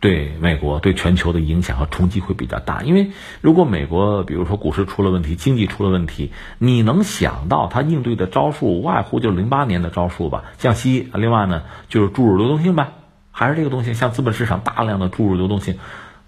[0.00, 3.10] 对美国、对全球的影响和冲击会比较大，因为
[3.42, 11.10] 如果美国比如说股市出了问题、经济出了问题，你能想到它应对的招数，无外乎就是零八年的招数吧，降息。
[11.12, 12.92] 另外呢，就是注入流动性呗，
[13.30, 15.76] 还是这个东西，向资本市场大量的注入流动性，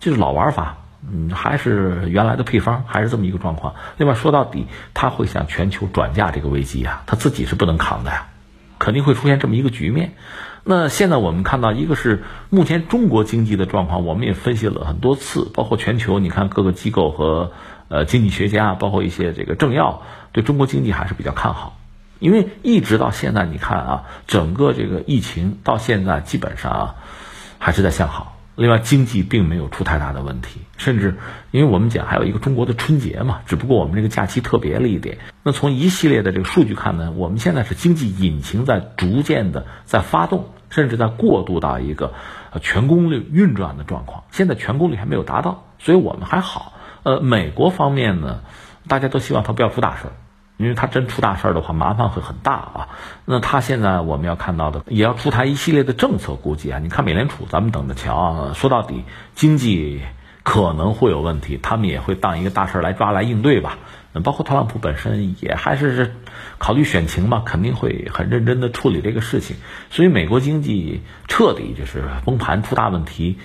[0.03, 3.77] 就是老玩法，嗯，还是原来的配方，还是这么一个状况。
[3.99, 8.27] 另外说到底，它会向全球转嫁这个危机啊，它自己是不能扛的呀，
[8.81, 10.15] 肯定会出现这么一个局面。
[10.65, 17.53] 那现在我们看到，一个是目前中国经济的状况，我们也分析了很多次，包括全球，你看各个机构和
[17.87, 21.79] 呃经济学家，包括一些这个政要，对中国经济还是比较看好，
[22.19, 26.97] 因为一直到现在，你看啊，整个这个疫情到现在基本上
[27.61, 28.37] 还是在向好。
[28.63, 31.17] 另外，经济并没有出太大的问题，甚至
[31.51, 35.19] 因为我们讲还有一个中国的春节嘛，只不过我们这个假期特别了一点。
[35.43, 42.15] 那从一系列的这个数据看呢，我们现在是经济引擎在逐渐的在发动，甚至在过渡到一个
[42.61, 44.23] 全功率运转的状况。
[44.31, 46.75] 现在全功率还没有达到，所以我们还好。
[47.03, 48.43] 呃，美国方面呢，
[48.87, 50.05] 大家都希望它不要出大事。
[50.63, 52.89] 因为他真出大事儿的话，麻烦会很大啊。
[53.25, 58.53] 那他现在我们要看到的，也要出台一系列的政策，估计啊，你看美联储，咱们等着瞧啊。
[58.55, 60.01] 说到底，经济
[60.43, 63.79] 可能会有问题，他们也会当一个大事儿来抓来应对吧。
[64.23, 66.15] 包括特朗普本身也还是
[66.59, 69.57] 考虑选情嘛，肯定会很认真的处理这个事情。
[69.91, 73.39] 所以美国经济彻底就是崩盘出大问题。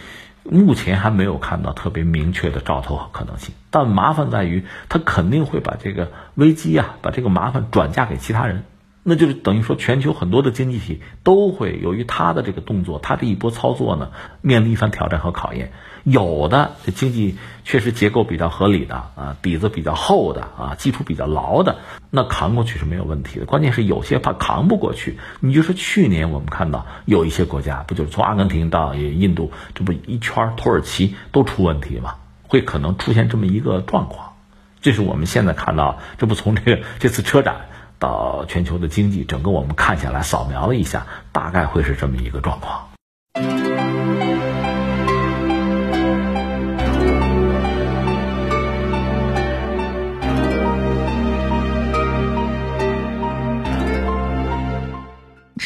[0.50, 8.64] 目前还没有看到特别明确的兆头和可能性，但麻烦在于，他肯定会把这个危机啊，把这个麻烦转嫁给其他人，
[9.04, 14.10] 那就是等于说，全球很多的经济体都会由于他的这个动作，他这一波操作呢，
[14.42, 15.72] 面临一番挑战和考验。
[16.04, 17.36] 有的这经济
[17.66, 23.46] 确实结构比较合理的啊，底子比较厚的啊，基础比较牢的，那扛过去是没有问题的。
[23.46, 25.18] 关键是有些怕扛不过去。
[25.42, 32.16] 你就说去年我们看到有一些国家，不就是从阿根廷到印度，这不一圈土耳其都出问题吗？
[32.48, 34.34] 会可能出现这么一个状况。
[34.82, 37.68] 这是我们现在看到，这不从这个 这次车展
[38.00, 42.88] 到全球的经济，整个我们看下来扫描了一下，大概会是这么一个状况。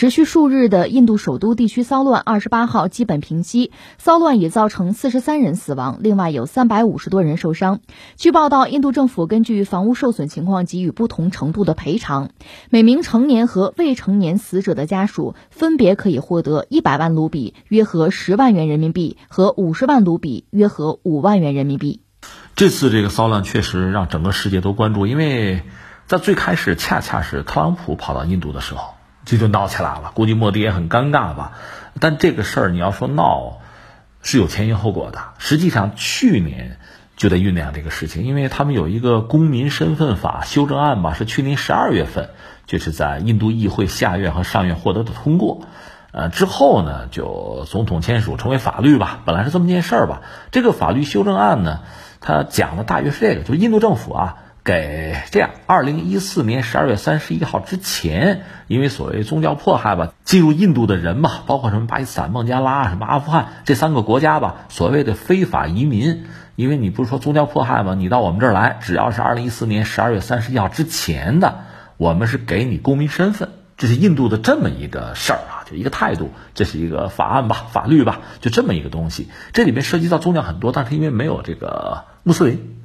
[0.02, 3.72] 持续数日的印度首都地区骚乱，二十八号基本平息。
[4.00, 7.82] 骚乱已造成四十三人死亡，另外有三百五十多人受伤。
[8.16, 12.32] 据报道，印度政府根据房屋受损情况给予不同程度的赔偿。
[12.72, 22.02] 每名成年和未成年死者的家属分别可以获得一百万卢比（约合十万元人民币）和五十万卢比（约合五万元人民币）。
[22.58, 25.62] 这次这个骚乱确实让整个世界都关注，因为
[26.08, 28.96] 在最开始恰恰是特朗普跑到印度的时候。
[29.26, 31.54] 这就闹起来了，估计莫迪也很尴尬吧。
[32.00, 33.60] 但这个事儿你要说闹，
[34.22, 35.20] 是有前因后果的。
[35.38, 36.78] 实际上去年
[37.18, 42.30] 就在酝酿这个事情，因为他们有一个公民身份法修正案吧，是去年十二月份
[42.66, 45.68] 就是在印度议会下院和上院获得的通过。
[46.12, 49.20] 呃，之后呢就总统签署成为法律吧。
[49.26, 50.22] 本来是这么件事儿吧。
[50.52, 51.82] 这个法律修正案呢，
[52.20, 54.38] 它讲的大约是这个，就是印度政府啊。
[54.64, 67.96] 给这样，二零一四年十二月三十一号之前，因为所谓宗教迫害吧，进入印度的人嘛，包括什么巴基斯坦、孟加拉、什么阿富汗这三个国家吧，所谓的非法移民，因为你不是说宗教迫害吗？
[67.96, 71.62] 你到我们这儿来，只要是二零一四年十二月三十一号之前的，
[71.98, 79.30] 我们是给你公民身份，这是印度的这么一个事儿啊，就一个态度，这是一个法案吧，法律吧，就这么一个东西。
[79.54, 82.78] 这里面涉及到宗教很多，但是因为没有这个穆斯林。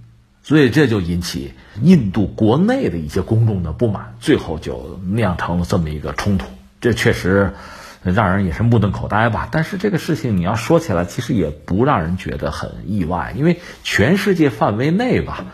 [0.46, 6.47] 所以这就引起印度国内的一些公众的不满，最后就酿成了这么一个冲突。
[6.80, 7.55] 这确实
[8.05, 9.49] 让人也是目瞪口呆吧。
[9.51, 15.47] 但是这个事情你要说起来，其实也不让人觉得很意外，因为全世界范围内吧，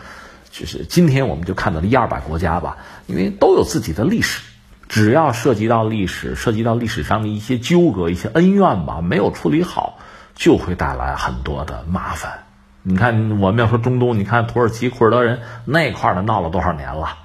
[0.51, 2.77] 就是今天我们就看到了一二百国家吧，
[3.07, 4.43] 因为都有自己的历史，
[4.89, 9.97] 只要涉及到历史，涉及到历史上的一些纠葛、一些恩怨吧，没有处理好，
[10.35, 12.42] 就会带来很多的麻烦。
[12.85, 17.17] 你看，我们要说中东，你看土耳其库尔德人那块儿的闹了多少年了？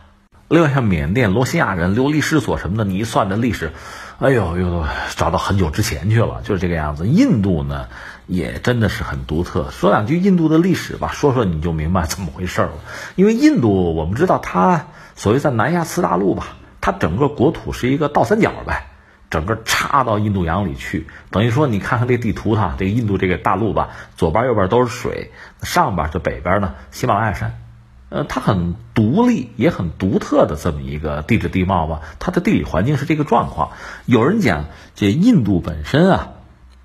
[0.46, 3.72] 另外像缅甸罗西亚人流离失所什么的，你一算这历史，
[4.20, 4.84] 哎呦，又
[5.16, 7.08] 找到很久之前去了，就是这个样子。
[7.08, 7.88] 印度呢，
[8.28, 9.72] 也真的是很独特。
[9.72, 12.70] 说两句印度的历史吧，说说你就明白怎么回事了。
[13.16, 14.86] 因为印度，我们知道它
[15.16, 18.86] 所谓在南亚次大陆吧，它整个国土是一个倒三角呗，
[19.30, 27.60] 整个插到印度洋里去，等于说你看看这地图上，这个印度这个大陆吧，左边右边都是水，上边这北边呢喜马拉雅山，
[28.08, 33.72] 呃，它很独立也很独特的这么一个地质地貌吧，它的地理环境是这个状况。
[34.06, 34.64] 有人讲
[34.94, 36.28] 这印度本身啊，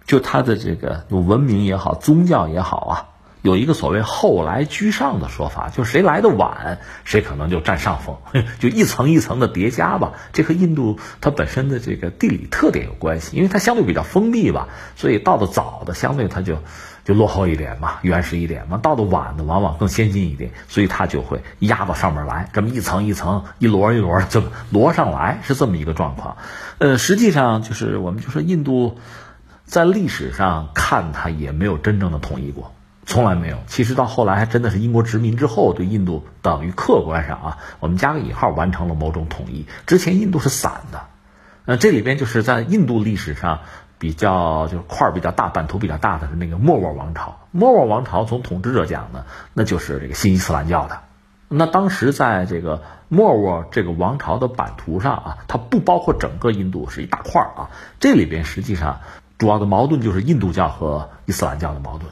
[0.06, 3.13] 就它的这个文明也好，宗教也好啊。
[3.44, 8.16] 有一个所谓后来居上的说法，就是谁来的晚，谁可能就占上风，
[8.58, 10.14] 就一层一层的叠加吧。
[10.32, 16.60] 这和印度它本身的这个地理特点有关系，因为它相对比较封闭吧，所以到的早的相对它就
[17.04, 26.38] 就落后一点嘛，原始一点嘛；到的晚的往往更先进一点，所以它就会压到上面来，这么一层一层、一摞一摞这么摞上来，是这么一个状况。
[26.78, 28.98] 呃，实际上就是我们就说印度
[29.66, 32.74] 在历史上看它也没有真正的统一过。
[33.06, 33.58] 从来没有。
[33.68, 39.66] 其实到后来还真的是英国殖民之后，对印度等于客观上啊，我们加个引号，完成了某种统一。
[39.86, 41.02] 之前印度是散的。
[41.66, 43.60] 那这里边就是在印度历史上
[43.98, 47.40] 比较就是块比较大、版图比较大的是那个莫卧王朝。
[47.52, 49.24] 莫卧王朝从统治者讲呢，
[49.54, 51.00] 那就是这个新伊斯兰教的。
[51.48, 57.70] 那当时在这个莫卧这个王朝的版图上啊，它不包括整个印度，是一大块啊。
[58.00, 59.00] 这里边实际上
[59.38, 62.12] 主要的矛盾就是印度教和伊斯兰教的矛盾。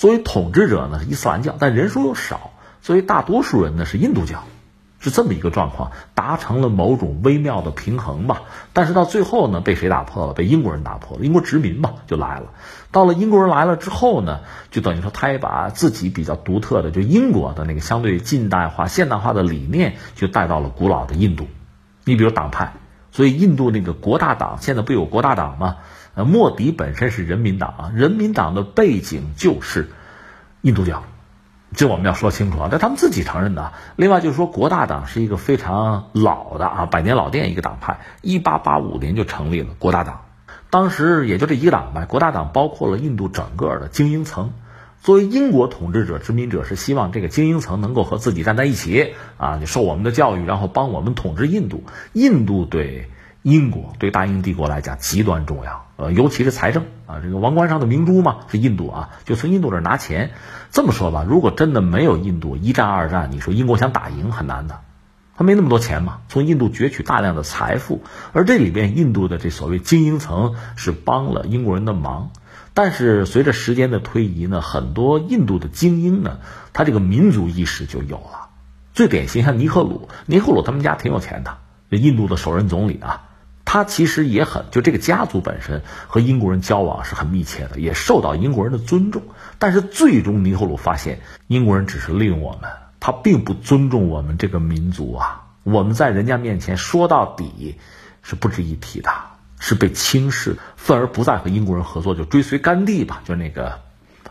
[0.00, 4.44] 作为统治者呢伊斯兰教，但人数又少，所以大多数人呢是印度教，
[4.98, 8.44] 是这么一个状况，达成了某种微妙的平衡吧。
[8.72, 10.32] 但是到最后呢，被谁打破了？
[10.32, 11.24] 被英国人打破了。
[11.26, 12.46] 英国殖民嘛就来了。
[12.90, 14.40] 到了英国人来了之后呢，
[14.70, 21.46] 就等于说他也把自己比较独特的，就英国的那个相对近代化、现代化的理念，就带到了古老的印度。
[22.06, 22.72] 你比如党派，
[23.12, 25.76] 所以印度那个国大党现在不有国大党吗？
[26.14, 29.90] 呃，莫迪本身是人民党啊，人民党的背景就是
[30.60, 31.04] 印度教，
[31.74, 33.72] 这我们要说清楚啊，这他们自己承认的。
[33.96, 40.22] 另外就是说，国大党是一个非常老的啊，百年老店一个党派，一八八五年就成立了国大党，
[40.68, 42.06] 当时也就这一个党呗。
[42.06, 44.52] 国大党包括了印度整个的精英层，
[45.00, 51.84] 作为英国统治者、殖民者是希望这个精英层能够和自己站在一起啊，你受我们的教育，然后帮我们统治印度。
[52.12, 53.08] 印度对
[53.42, 55.86] 英国、对大英帝国来讲极端重要。
[55.96, 60.30] 呃，尤其是财政啊，这个王冠上的明珠嘛，是印度啊，就从印度这拿钱。
[60.70, 64.80] 这么说吧，如果真的没有印度，一战、二战，你说英国想打赢很难的，
[65.36, 66.18] 他没那么多钱嘛。
[66.28, 72.30] 从印度攫取大量的财富，而这里边印度的这所谓精英层是帮了英国人的忙。
[72.72, 76.38] 但是随着时间的推移呢，很多印度的精英呢，
[76.72, 78.48] 他这个民族意识就有了。
[78.94, 81.58] 最典型像尼赫鲁，尼赫鲁他们家挺有钱的，
[81.90, 83.24] 这印度的首任总理啊。
[83.72, 89.22] 他其实也很，就这个家族本身和英国人交往是很密切的，也受到英国人的尊重。
[89.60, 92.68] 但是最终尼赫鲁发现，英国人只是利用我们，
[92.98, 95.42] 他并不尊重我们这个民族啊。
[95.62, 97.78] 我们在人家面前说到底
[98.22, 99.08] 是不值一提的，
[99.60, 103.78] 是被轻视，愤而不再和英国人合作，就追随甘地吧，就那个。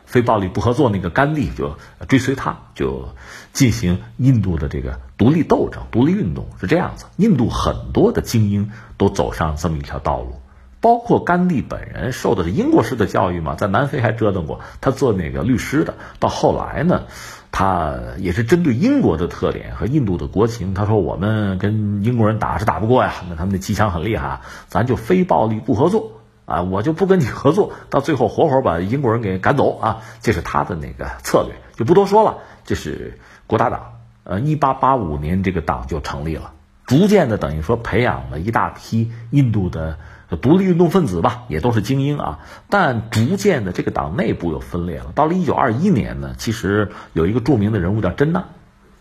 [0.10, 3.10] 非暴力不合作，那个甘地就追随他，就
[3.53, 7.05] 进行印度的这个独立斗争、独立运动是这样子。
[7.18, 10.41] 印度很多的精英都走上这么一条道路，
[10.82, 15.93] 包括甘地本人受的是英国式的教育嘛，在南非还折腾过，他做那个律师的。
[16.18, 17.03] 到后来呢，
[17.51, 26.19] 他也是针对英国的特点和印度的国情，他说我们跟英国人打是打不过呀，那他们的机枪很厉害，咱就非暴力不合作。
[26.50, 30.02] 啊，我就不跟你合作，到最后活活把英国人给赶走啊！
[30.20, 32.39] 这是他的那个策略，就不多说了。
[32.66, 36.54] 这是国大党，呃，一八八五年这个党就成立了，
[36.88, 40.00] 逐渐的等于说培养了一大批印度的
[40.41, 42.39] 独立运动分子吧，也都是精英啊。
[42.68, 45.12] 但逐渐的这个党内部又分裂了。
[45.14, 48.45] 到了一九二一年呢，其实有一个著名的人物叫真纳，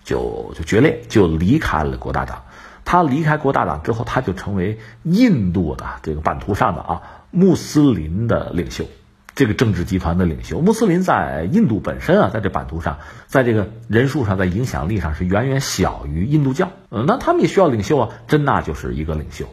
[0.04, 2.42] 就就决裂，就离开了国大党。
[2.84, 7.02] 他离开国大党之后，他就成为印度的这个版图上的啊。
[7.30, 8.86] 穆斯林的领袖，
[9.34, 16.70] 这个政治集团的领袖，穆斯林在印度本身啊，在这版图上，在这个人数上，在影响力上是远远小于印度教。
[16.90, 19.46] 嗯，那他们也需要领袖啊，真纳就是一个领袖。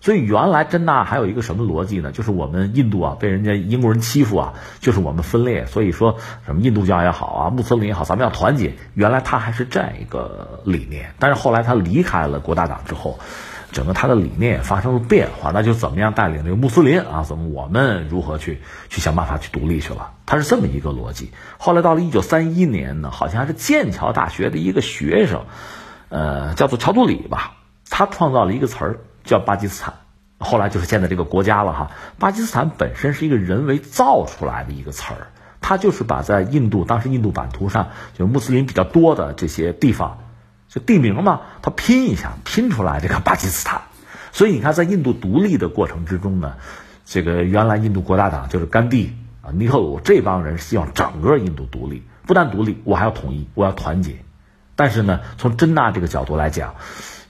[0.00, 2.12] 所以原来真纳还有一个什么逻辑呢？
[2.12, 5.66] 就是我们印度啊被人家英国人欺负啊，就是我们分裂。
[5.66, 6.16] 所以说
[6.46, 8.74] 什么印度教也好啊，穆斯林也好，咱们要团结。
[8.94, 13.18] 原来他还是这样一个理念，但是后来他离开了国大党之后。
[13.70, 17.22] 整个他的理念也发生了变化，那就怎么样带领这个穆斯林啊？
[17.22, 20.12] 怎么我们如何去去想办法去独立去了？
[20.24, 21.32] 他是这么一个逻辑。
[21.58, 25.44] 后来到了一九三一年呢，好像还是剑桥大学的一个学生，
[26.08, 27.56] 呃，叫做乔杜里吧，
[27.90, 29.94] 他创造了一个词儿叫巴基斯坦，
[30.38, 31.90] 后来就是现在这个国家了哈。
[32.18, 35.28] 巴基斯坦本身是一个人为造出来的一个词儿，
[35.60, 40.18] 他就是把在印度当时印度版图上就是穆斯林比较多的这些地方。
[40.68, 43.82] 就地名嘛，他拼一下，拼出来这个巴基斯坦。
[44.32, 46.54] 所以你看，在印度独立的过程之中呢，
[47.06, 54.18] 这个原来印度国大党就是甘地啊、尼赫鲁这帮人希望整个印度独立，不但独立，我还要统一，我要团结。
[54.76, 56.74] 但是呢，从真纳这个角度来讲，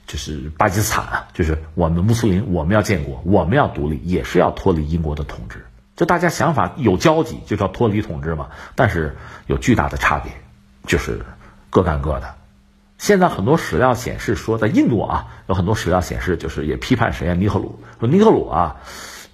[0.05, 5.65] 就是巴基斯坦啊，就是我们穆斯林，我们要建国，我们要独立，也是要脱离英国的统治。
[5.95, 8.49] 就大家想法有交集，就叫脱离统治嘛。
[8.75, 9.17] 但是
[9.47, 10.31] 有巨大的差别，
[10.85, 11.25] 就是
[11.69, 12.35] 各干各的。
[12.99, 17.33] 现在很多史料显示说，在印度啊，有很多史料显示，就是也批判谁啊？
[17.33, 18.75] 尼赫鲁说尼赫鲁啊，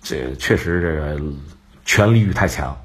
[0.04, 1.22] 这确实这个
[1.84, 2.78] 权力欲太强。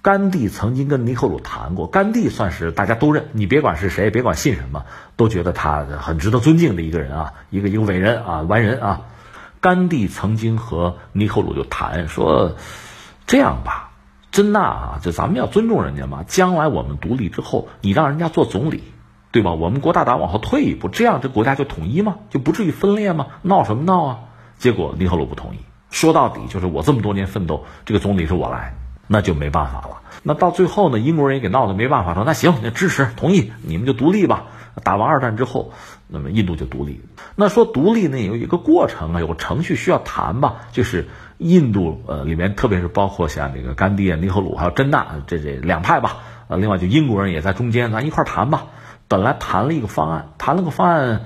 [0.00, 4.86] 甘地曾经跟尼赫鲁谈过，甘地算是大家都认，你别管是谁，别管信什么，
[5.16, 9.00] 都觉得他很值得尊敬的一个人啊，一个一个伟人啊，完人啊。
[9.60, 12.54] 甘地曾经和尼赫鲁就谈说，
[13.26, 13.90] 这样吧，
[14.30, 18.84] 真纳啊，就咱们要尊重人家嘛，将来我们独立之后，你让人家做总理。
[19.30, 19.52] 对吧？
[19.52, 22.16] 我们国大党往后退一步，这样这国家就统一吗？
[22.30, 23.26] 就不至于分裂吗？
[23.42, 24.18] 闹什么闹啊？
[24.58, 25.58] 结果尼赫鲁不同意，
[25.90, 28.74] 说到底就是我这么多年奋斗，这个总理是我来，
[29.06, 30.00] 那就没办法了。
[30.22, 34.46] 那到最后呢，英国人也给闹得没办法，说那行，那支持同意，你们就独立吧。
[34.82, 35.72] 打完二战之后，
[36.06, 37.02] 那么印度就独立。
[37.36, 46.18] 那说独立呢，有一个过程啊，有个程序需要谈吧，就是印度呃里面，特别是包括像这个甘地啊、尼赫鲁还有真纳这这两派吧，
[46.48, 48.66] 呃，另外就英国人也在中间，咱一块谈吧。
[49.08, 51.22] 本来谈了一个方案，谈了个方案，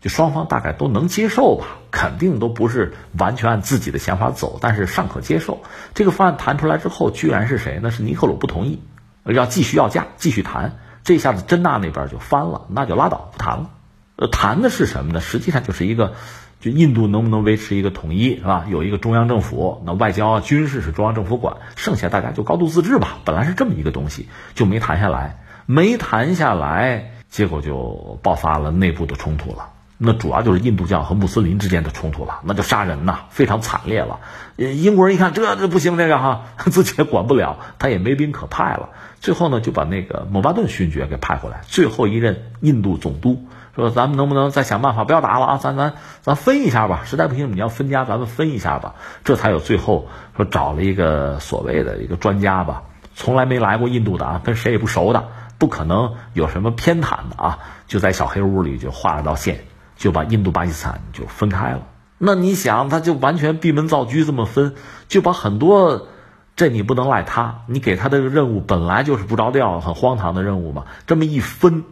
[0.00, 5.62] 就双方大概都能接受吧，肯定都不是完全按自己的想法走，但是尚可接受。
[5.94, 7.92] 这个方案谈出来之后，居然是谁呢？
[7.92, 8.82] 是尼赫鲁不同意，
[9.24, 10.78] 要继续要价，继续谈。
[11.04, 13.70] 这下子真纳那边就翻了，那就拉倒，不谈了。
[14.16, 15.20] 呃，谈的是什么呢？
[15.20, 16.14] 实际上就是一个，
[16.60, 18.66] 就印度能不能维持一个统一，是吧？
[18.68, 23.18] 有一个中央政府，那外交啊、军事是中央政府管，剩下大家就高度自治吧。
[23.24, 25.38] 本来是这么一个东西，就没谈下来。
[25.72, 29.70] 没谈下来，结果就爆发了内部的冲突了。
[29.96, 34.20] 那主要就是印度教和穆斯林之间的冲突了，那就杀人呐，非常惨烈了。
[34.56, 38.90] 英国人一看这这不行，这个哈 自己也管不了，他也没兵可派了。
[39.20, 43.42] 最后呢，就把那个蒙巴顿勋爵给派回来，最后一任印度总督
[43.74, 45.56] 说：“咱们能不能再想办法，不要打了啊？
[45.56, 47.00] 咱咱咱分一下吧。
[47.06, 52.82] 实在不行，你要分家，咱们分一下吧。”这才有最后说找了一个所谓的一个专家吧，
[53.14, 55.28] 从来没来过印度的啊，跟谁也不熟的。
[55.62, 57.60] 不可能有什么偏袒的啊！
[57.86, 59.60] 就在小黑屋里就画了道线，
[59.96, 61.86] 就把印度巴基斯坦就分开了。
[62.18, 64.74] 那你想，他就完全闭门造车这么分，
[65.06, 66.08] 就把很多
[66.56, 70.86] 这你不能赖他，你给他的任务本来就是不着调、很荒唐的任务嘛。
[71.06, 71.84] 这么一分，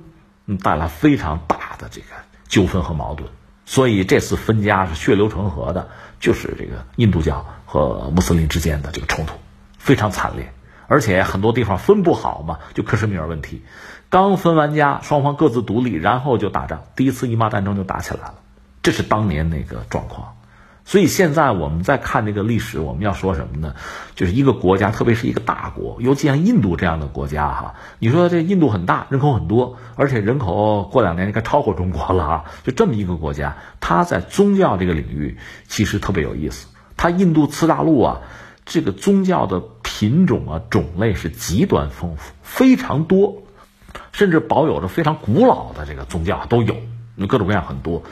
[0.65, 2.07] 带来非常大的这个
[2.49, 3.31] 纠纷和矛盾。
[3.67, 9.35] 所以这次分家是血流成河的，就是这个印度教和穆斯林之间的这个冲突，
[9.79, 10.53] 非常惨烈。
[10.91, 13.63] 而且很多地方分不好嘛，就克什米尔问题，
[14.09, 18.35] 刚分完家，双方各自独立，然后就打仗，第一次伊玛战争就打起来了，
[18.83, 20.35] 这是当年那个状况。
[20.85, 23.77] 所以现在我们在看这个历史，我们要说什么呢？
[24.17, 35.39] 就是一个国家，特别是一个大国，尤其像印度这样的国家哈，你说这印度很大，人口很多，而且人口过两年应该超过中国了啊，就这么一个国家，它在宗教这个领域
[35.69, 36.67] 其实特别有意思。
[36.97, 38.21] 它印度次大陆啊，
[38.65, 39.63] 这个宗教的。
[39.93, 43.43] 品种啊，种类是极端丰富，非常多，
[44.13, 46.75] 甚至保有着非常古老的这个宗教都有，
[47.29, 48.03] 各种各样很多。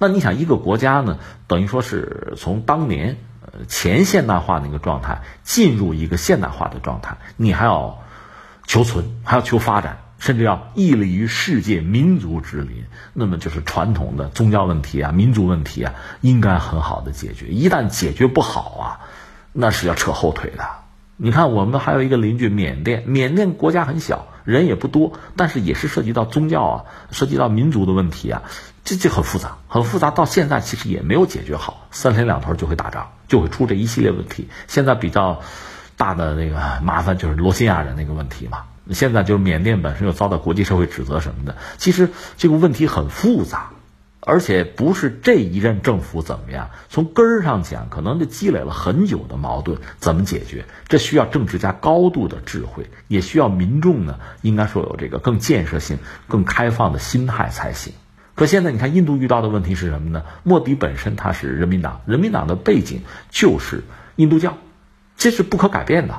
[0.00, 8.02] 那你想，一个国家呢，等于说是从当年呃前现代化那个状态进入一个现代化的状态，你还要
[8.66, 12.86] 求存，还要求发展，甚至要屹立于世界民族之林。
[13.12, 17.46] 那么就是传统的宗教问题啊、民族问题啊，应该很好的解决。
[17.46, 18.86] 一旦解决不好啊，
[19.56, 20.64] 那是要扯后腿的。
[21.16, 28.42] 你看，我们还有一个邻居缅甸，缅甸国家很小，人也不多，但是也是涉及到宗教啊，涉及到民族的问题啊，
[28.84, 30.10] 这就很复杂，很复杂。
[30.10, 34.48] 到现在其实也没有解决好，三天两头就会打仗，就会出这一系列问题。
[34.68, 35.40] 现在比较
[35.96, 38.64] 大的那个麻烦就是罗兴亚人那个问题嘛。
[38.92, 43.70] 现在就是缅甸本身又遭到国际社会指责什么的，其实这个问题很复杂。
[44.28, 50.64] 而且不是这一任政府怎么样，从根儿上讲，可能就积累了很久的矛盾，怎么解决？
[50.88, 57.92] 这需要政治家高度的智慧，也需要民众呢，应该说有这个更建设性、更开放的心态才行。
[58.34, 60.24] 可现在你看，印度遇到的问题是什么呢？
[60.42, 63.84] 莫迪本身他是人民党，人民党的背景就是
[64.16, 64.58] 印度教，
[65.16, 66.18] 这是不可改变的。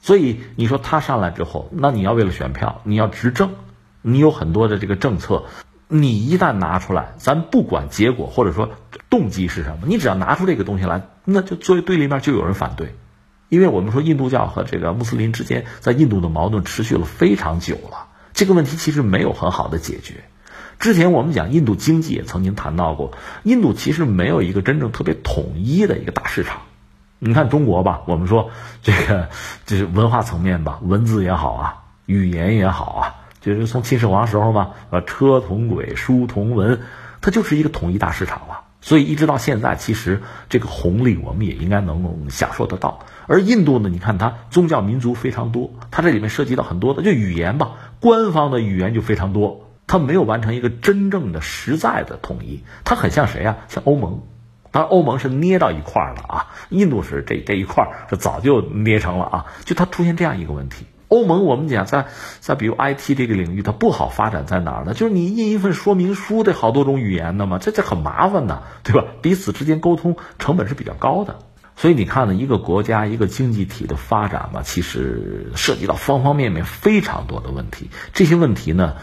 [0.00, 3.50] 所以你说他上来之后，那你要为了选票，你要执政，
[4.00, 5.46] 你有很多的这个政策。
[5.94, 8.70] 你一旦拿出来，咱不管结果或者说
[9.10, 12.94] 动机是什么，你只要拿出这个东西来，那就作为对立面就有人反对，
[13.50, 20.24] 因为我们说印度教和这个穆斯林之间在印度的矛盾持续了非常久了，这个问题其实没有很好的解决，
[20.78, 23.12] 之前我们讲印度经济也曾经谈到过，
[23.42, 26.62] 印度其实没有一个真正特别统一的一个大市场。
[27.18, 28.50] 你看中国吧，我们说
[28.82, 29.28] 这个
[29.66, 36.80] 就是文化层面吧，文字也好啊，语言也好啊，就是从秦始皇时候嘛，呃，车同轨，书同文，
[37.20, 38.60] 它就是一个统一大市场了。
[38.80, 43.00] 所以一直到现在，其实这个红利我们也应该能享受得到。
[43.28, 49.68] 而印度呢，你看它宗教民族非常多，它这里面涉及到很多的，就语言吧，官方的语言就非常多。
[49.86, 53.58] 它没有完成一个真正的实在的统一，它很像谁啊？
[53.68, 54.22] 像欧盟，
[54.70, 60.86] 当然欧盟是捏到一块儿了啊，印度是这这一块儿是早就捏成了啊，就它出现这样一个问题。
[61.12, 62.06] 欧盟我们讲在
[62.40, 64.94] 在比如 IT 这个领域，它不好发展在哪儿呢？
[64.94, 69.04] 就是你印一份说明书得好多种语言的嘛，这这很麻烦的，对吧？
[69.20, 71.40] 彼此之间沟通成本是比较高的，
[71.76, 78.94] 所以你看呢，一个国家一个经济体的发展嘛，其实涉及到方方面面非常多的问题，这些问题呢。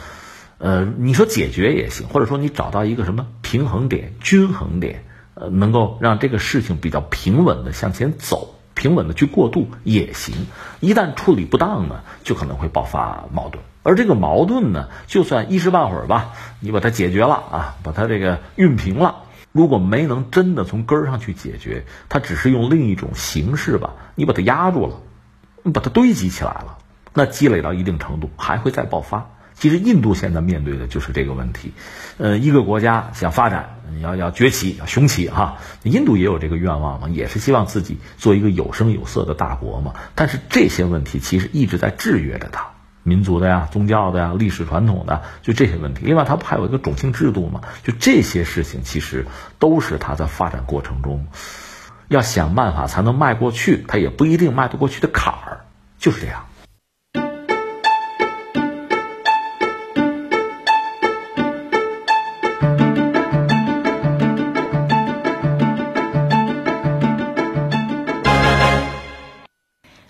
[0.61, 5.05] 呃，你说解决也行，或者说你找到一个什么平衡点、均衡点，
[5.35, 10.47] 呃，能够让这个事情比较平稳的向前走，平稳的去过渡也行。
[10.79, 13.61] 一旦处理不当呢，就可能会爆发矛盾。
[13.83, 26.77] 而这个矛盾呢，就算一时半会儿吧，你把它解决了啊，把它这个熨平了，如果没能真的从根儿上去解决，它只是用另一种形式吧，你把它压住了，把它堆积起来了，
[27.13, 29.29] 那积累到一定程度还会再爆发。
[29.59, 31.73] 其实印度现在面对的就是这个问题，
[32.17, 35.57] 呃，一个国家想发展，要要崛起，要雄起哈。
[35.83, 39.95] 印度也有这个愿望嘛，也是希望自己做一个有声有色的大国嘛。
[40.15, 42.67] 但是这些问题其实一直在制约着它，
[43.03, 46.05] 民族的呀、宗教的呀、历史传统的，就这些问题。
[46.05, 47.59] 另外，它不还有一个种姓制度嘛？
[47.83, 49.25] 就这些事情，其实
[49.59, 51.27] 都是它在发展过程中
[52.07, 55.65] 要想办法才能迈过去，它也不一定迈得过去的坎儿，
[55.97, 56.45] 就是这样。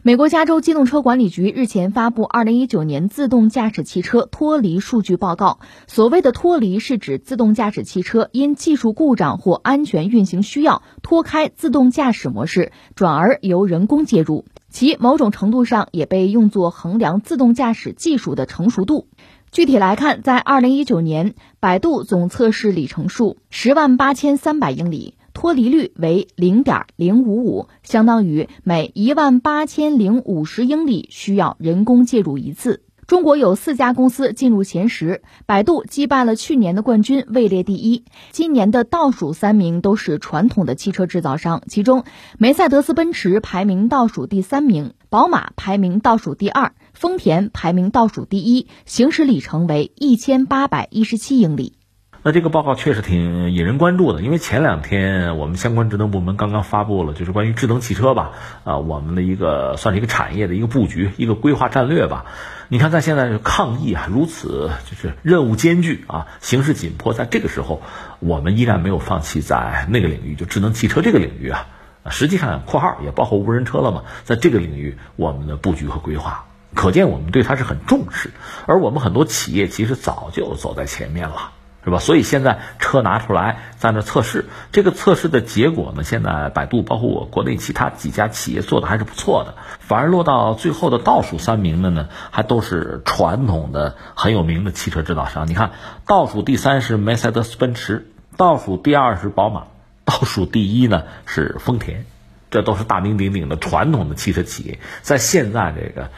[0.10, 5.60] 美国加州机动车管理局日前发布《二零一九年自动驾驶汽车脱离数据报告》。
[5.86, 14.46] 所谓的脱离，是指自动驾驶汽车因技术故障或安全运行需要脱开自动驾驶模式，转而由人工介入。
[14.68, 19.06] 其某种程度上也被用作衡量自动驾驶技术的成熟度。
[19.52, 25.14] 具体来看，在二零一九年，百度总测试里程数十万八千三百英里。
[25.34, 32.84] 脱离率为零点零五五，相当于每一万八千零五十英里需要人工介入一次。
[33.08, 38.06] 中国有四家公司进入前十，百度击败了去年的冠军，位列第一。
[38.30, 42.04] 今年的倒数三名都是传统的汽车制造商，其中
[42.38, 51.79] 梅赛德斯奔驰排名倒数第三名，宝马排名倒数第二，丰田排名倒数第一，行驶里程为一千八百一十七英里。
[52.22, 58.32] 那这个报告确实挺引人关注的，因为前两天我们相关职能部门刚刚发布了，就是关于智能汽车吧，
[58.66, 62.26] 啊，我们的一个算是一个产业的一个布局、一个规划战略吧。
[62.68, 67.82] 你看，在现在抗疫啊如此就是任务艰巨啊，形势紧迫，在这个时候，
[68.20, 71.68] 我们依然没有放弃在那个领域，就智能汽车这个领域啊，
[72.10, 76.46] 实际上（括号）也包括无人车了嘛，在这个领域我们的布局和规划，
[76.76, 78.30] 可见我们对它是很重视，
[78.66, 81.52] 而我们很多企业其实早就走在前面了。
[81.90, 82.00] 是吧？
[82.00, 86.04] 所以现在车拿出来在那测试，这个测试的结果呢？
[86.04, 95.48] 现在百度包括我国内其他几家企业做的还是不错的，反而落到最后的倒数三名的呢，还都是传统的很有名的汽车制造商。
[95.48, 95.72] 你看，
[96.06, 99.64] 倒数第三是梅赛德斯奔驰，倒数第二是宝马，
[100.06, 102.06] 倒数第一呢是丰田，
[102.52, 106.12] 这都是大名鼎鼎的传统的汽车企业，在现在这个。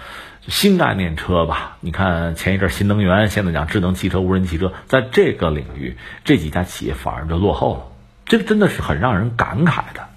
[0.47, 7.81] 新概念车吧，你看前一阵新能源，现在讲智能汽车、无人汽车，在这个领域，这几家企业反而就落后了，
[8.25, 10.07] 这真的是很让人感慨的。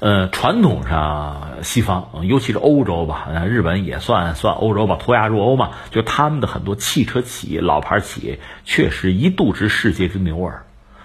[0.00, 10.62] 呃，传统上西方，尤其是欧洲吧，日本也算算欧洲吧，脱亚入欧嘛，就他们的很多汽车企业、老牌企业，确实一度之世界之牛耳。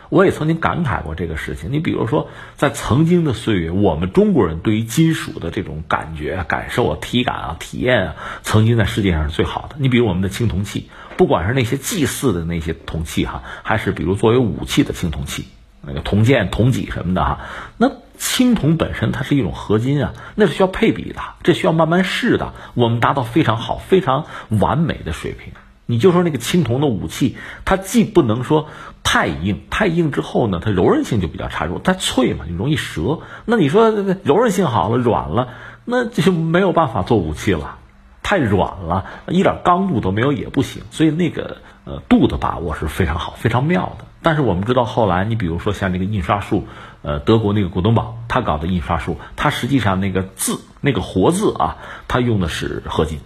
[0.10, 1.72] 我也曾经感慨过这个事情。
[1.72, 9.76] 你比如说，在曾经的岁月，我们中国人对于金属的这种感觉、感受啊、体感啊、体验啊，曾经在世界上是最好的。
[9.80, 15.46] 你比如我们的青铜器，不管是那些祭祀的那些铜器哈，还是比如作为武器的青铜器，
[15.82, 17.40] 那个铜剑、铜戟什么的哈，
[17.78, 25.54] 那青铜本身它是一种合金啊，那是需要配比的，这需要慢慢试的，我们达到非常好、非常完美的水平。
[25.86, 28.70] 你就说那个青铜的武器，它既不能说
[29.04, 33.20] 太硬，太硬之后呢，它柔韧性就比较差弱，它脆嘛，就容易折。
[33.46, 33.92] 那你说
[34.24, 35.50] 柔韧性好了，软了，
[35.86, 37.78] 那就没有办法做武器了。
[38.24, 40.82] 太软了，一点刚度都没有也不行。
[40.90, 44.06] 所以那个呃度的把握是非常好、非常妙的。
[44.24, 46.66] 但是我们知道后来，你比如说像那个印刷术，
[47.04, 51.78] 呃，德国那个古登堡他搞的印刷术，它实际上那个字那个活字啊，
[52.08, 53.20] 它用的是合金。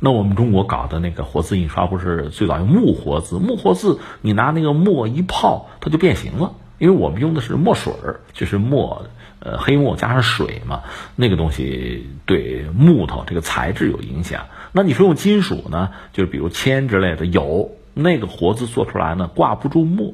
[0.00, 3.38] 那我们中国搞的那个活字印刷不是最早用木活字？
[3.38, 6.52] 木活字你拿那个墨一泡，它就变形了。
[6.78, 9.06] 因为我们用的是墨水儿，就是墨，
[9.38, 10.82] 呃，黑墨加上水嘛，
[11.14, 14.44] 那个东西对木头这个材质有影响。
[14.72, 15.90] 那你说用金属呢？
[16.12, 20.12] 就是比如铅之类的，有那个活字做出来呢挂不住墨。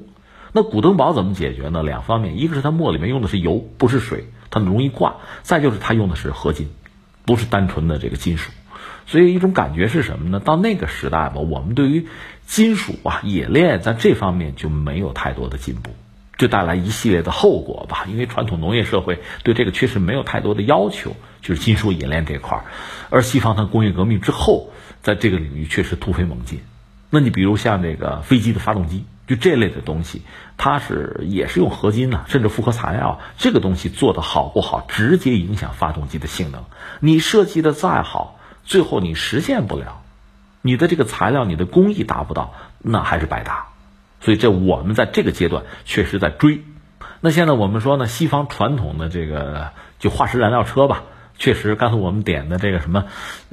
[0.52, 1.82] 那古登堡怎么解决呢？
[1.82, 6.68] 两方面，一个是它墨里面用的是油，不是水，它容易挂；再就是它用的是合金，
[7.26, 8.52] 不是单纯的这个金属。
[9.06, 10.40] 所以一种感觉是什么呢？
[10.40, 12.06] 到那个时代吧，我们对于
[12.46, 15.90] 金属啊冶炼在这方面就没有太多的进步。
[16.38, 22.64] 就带来一系列的后果吧，因为传统农业社会对这个确实没有太多的要求，就是金属冶炼这块儿，
[23.10, 24.70] 而西方它工业革命之后，
[25.02, 26.60] 在这个领域确实突飞猛进。
[27.10, 30.22] 那你比如像这个飞机的发动机，就这类的东西，
[30.56, 36.64] 它是也是用合金呢，甚至复合材料，这个东西做的好不好，直接影响发动机的性能。
[36.98, 40.02] 你设计的再好，最后你实现不了，
[40.60, 43.66] 你的这个材料，你的工艺达不到，那还是白搭。
[44.20, 46.62] 所以，这我们在这个阶段确实在追。
[47.20, 51.02] 那现在我们说呢，西方传统的这个就化石燃料车吧，
[51.38, 53.04] 确实刚才我们点的这个什么，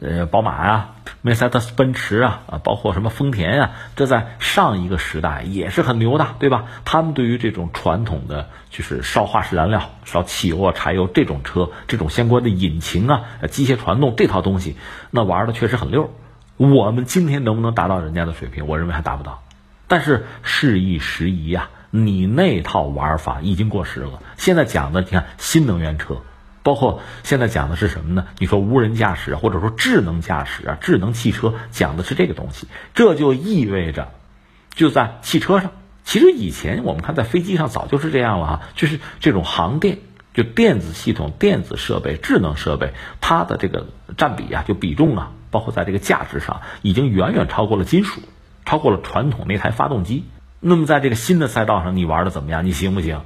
[0.01, 6.65] 呃，宝马啊、梅赛德斯奔驰啊，啊，包括什么丰田啊，这在上一个时代也是很牛的，对吧？
[6.85, 14.75] 他们对于这种传统的就是烧化石燃料、烧汽油啊、柴油这种车，这种相关的引擎啊、机械传动这套东西，
[15.09, 16.13] 那玩的确实很溜。
[16.57, 18.67] 我们今天能不能达到人家的水平？
[18.67, 19.41] 我认为还达不到。
[19.87, 24.21] 但是事易时移呀，你那套玩法已经过时了。
[24.37, 26.17] 现在讲的，你看新能源车，
[26.63, 28.27] 包括现在讲的是什么呢？
[28.37, 32.67] 你说无人驾驶或者说智能驾驶啊，智能汽车讲的是这个东西。
[32.93, 34.11] 这就意味着，
[34.73, 35.71] 就在汽车上，
[36.03, 39.99] 其实以前我们看在飞机上早就是这样了哈，就是这种航电，
[40.33, 43.87] 就电子系统、电子设备、智能设备，它的这个
[44.17, 48.21] 占比啊，就比重啊，包括在这个价值上，已经远远超过了金属。
[48.65, 50.25] 超过了传统那台发动机，
[50.59, 52.67] 那么在这个新的赛道上，你玩的怎么样？
[52.67, 53.21] 你行不行？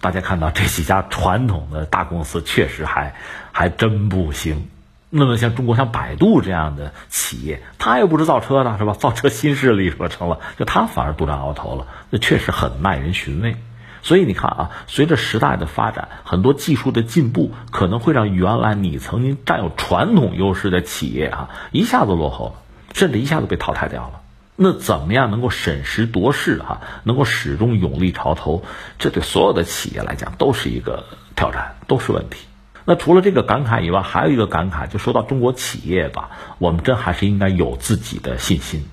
[0.00, 3.14] 大家看到这几家传统的大公司确实还
[3.52, 4.68] 还真不行。
[5.12, 8.92] 那么像中国像百度这样的企业，它又不是造车的，是吧？
[8.92, 13.56] 造车新势力说成了，就它反而独占鳌头了，那确实很耐人寻味。
[14.02, 22.52] 所以你看啊，随着时代的发展，很多技术的进步，可能会让原来你曾经占有传统优势的企业啊，一下子落后了，
[22.94, 24.20] 甚至一下子被淘汰掉了。
[24.62, 28.62] 那怎么样能够审时度势哈，能够始终勇立潮头？
[28.98, 32.44] 这对所有的企业来讲都是一个挑战，都是问题。
[32.84, 38.84] 那除了这个感慨以外，还有一个感慨，就说到中国企业吧，我们真还是应该有自己的信心。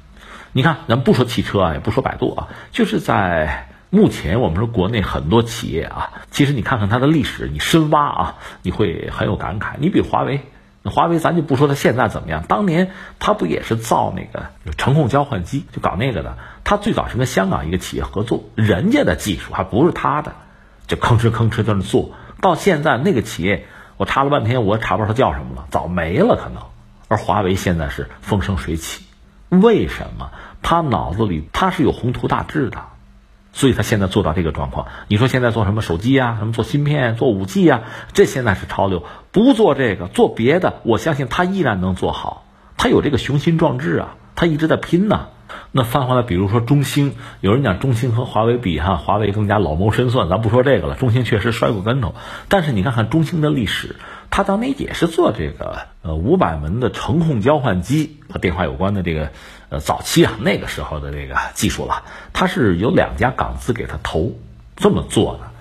[0.53, 9.73] 你看，咱不说汽车啊，也不说百度啊，就是在目前我们说国内很多企业啊，其实你看看它的历史，你深挖啊，你会很有感慨。
[9.79, 10.39] 你比华为。
[10.91, 16.37] 华为，咱就不说它现在怎么样，当年它不也是造那个程控交换机，就搞那个的。
[16.63, 20.33] 它最早是跟香港一个企业合作，人家的技术还不是他的，
[20.87, 22.11] 就吭哧吭哧在那做。
[22.41, 23.65] 到现在那个企业，
[23.97, 26.63] 我查了半天，我也查不着它叫什么了，早没了可能。
[27.07, 29.05] 而华为现在是风生水起，
[29.49, 30.31] 为什么？
[30.61, 32.79] 他脑子里他是有宏图大志的。
[33.53, 37.81] 所以他现在做到这个状况，你说现在做什么手机啊，什么做芯片、做五 G 啊，
[38.13, 39.03] 这现在是潮流。
[39.37, 42.43] 不做这个，做别的，我相信他依然能做好。
[42.75, 45.27] 他有这个雄心壮志啊，他一直在拼呢。
[45.71, 50.95] 那翻回来，比如说中兴，有人讲中兴和华为比哈，华为更加老谋深算，咱不说这个了。
[50.95, 52.15] 中兴确实摔过跟头，
[52.49, 53.95] 但是你看看中兴的历史，
[54.31, 59.29] 他当年也是做这个呃五百门的程控交换机和电话有关的这个。
[59.69, 64.31] 呃，早期啊，那个时候的这个技术了，它是有两家港资给他投，
[64.77, 65.51] 这么做的，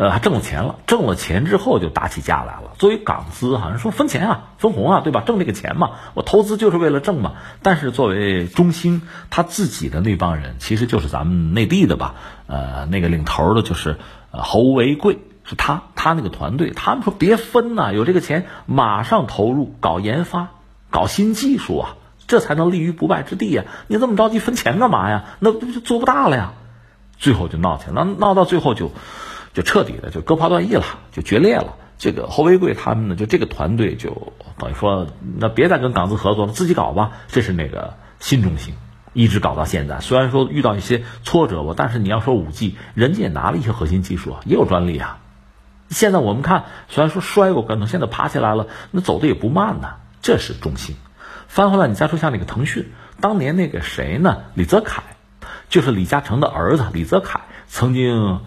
[0.00, 2.72] 呃，还挣了钱了，挣了钱之后就打起架来了。
[2.78, 5.20] 作为港资，好像说分钱啊，分红啊，对吧？
[5.26, 7.34] 挣这个钱嘛，我投资就是为了挣嘛。
[7.60, 12.14] 但是作为中兴，他自己的那帮人，其实就是咱们内地的吧，
[12.46, 13.98] 呃，那个领头的就是
[14.30, 20.48] 侯为贵，是他，他那个团队，他们说别分呐，有这个钱马上投入搞研发，
[20.88, 21.96] 搞新技术啊。
[22.26, 23.64] 这才能立于不败之地呀！
[23.88, 25.24] 你这么着急分钱干嘛呀？
[25.40, 26.52] 那不就做不大了呀？
[27.18, 28.92] 最后就闹起来，闹闹到最后就
[29.52, 31.74] 就彻底的就割袍断义了，就决裂了。
[31.98, 37.12] 这个侯为贵他们呢，就这个团队就等于说，那别再跟港资合作了，自己搞吧。
[37.28, 38.74] 这是那个新中兴，
[39.12, 40.00] 一直搞到现在。
[40.00, 45.18] 虽然说遇到一些挫折吧，但是你要说五 G，人家也拿了一些核心技术啊，也有专利啊。
[45.90, 49.94] 现在我们看，虽然说摔过跟头，现在爬起来了，那走的也不慢呢。
[50.22, 50.96] 这是中兴。
[51.48, 54.44] 翻回来，你再说像那个腾讯，当年那个谁呢？
[54.54, 55.02] 李泽楷，
[55.68, 58.40] 就是李嘉诚的儿子李泽楷，曾经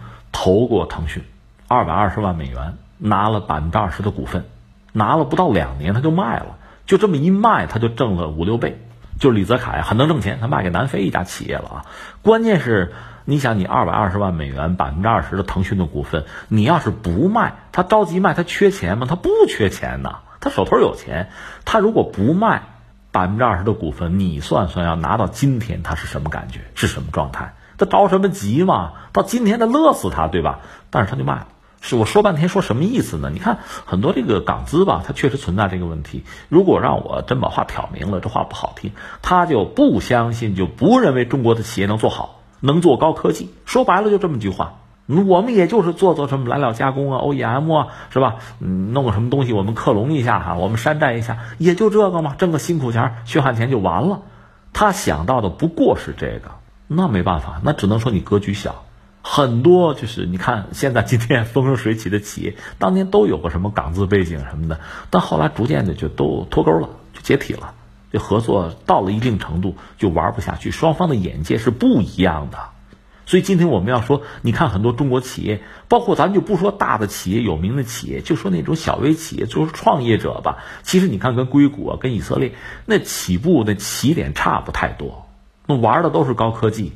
[0.43, 1.23] 投过腾讯
[1.69, 4.43] 二百二十万美元，拿了百分之二十的股份，
[4.91, 8.77] 拿了不到两年他就卖了，就这么一卖他就挣了五六倍。
[9.17, 11.85] 就是李泽楷很能挣钱，他卖给南非一家企业了啊。
[12.23, 12.91] 关键是，
[13.23, 19.07] 你想你二百二十万美元百分之二十的腾讯的股份，你要是不卖，他着急卖，他缺钱吗？
[19.09, 21.29] 他不缺钱呐，他手头有钱。
[21.63, 22.63] 他如果不卖
[23.13, 27.53] 百分之二十的股份，你算算要拿到今天他是什么感觉，是什么状态？
[27.77, 28.93] 他着什么急嘛？
[29.11, 30.59] 到今天他乐死他，对吧？
[30.89, 31.47] 但是他就卖了。
[31.81, 33.29] 是我说半天说什么意思呢？
[33.33, 36.23] 你看很多这个港资吧，它确实存在这个问题。
[36.47, 43.53] 如果让我真把话挑明了，这话不好听，他就不相信，就不认为中国的企业能做好，能做高科技。
[43.65, 44.75] 说白了就这么句话。
[45.05, 48.35] 我们也就是做做什么来料加工啊，OEM 啊，是吧？
[48.61, 54.21] 嗯，弄个什么东西我们克隆一下哈，我们山寨一下，也就这个嘛，挣个辛苦钱、血汗钱就完了。
[54.71, 56.51] 他想到的不过是这个，
[56.95, 58.85] 那没办法，那只能说你格局小。
[59.21, 64.79] 很多就是你看，现在今天 风生水起的企业，当年都有个什么港资背景什么的，
[65.09, 67.73] 但后来逐渐的就都脱钩了，就解体了，
[68.11, 72.57] 这合作到了一定程度就玩不下去，双方的眼界是不一样的。
[73.25, 80.57] 所以今天我们要说，你看很多中国企业，包括咱就不说大的企业、有名的企业，就说那种小微企业，就是创业者吧。
[80.81, 82.51] 其实你看，跟硅谷啊、跟以色列
[82.85, 85.22] 那起步那起点差不太多，
[85.65, 86.93] 那玩的都是高科技。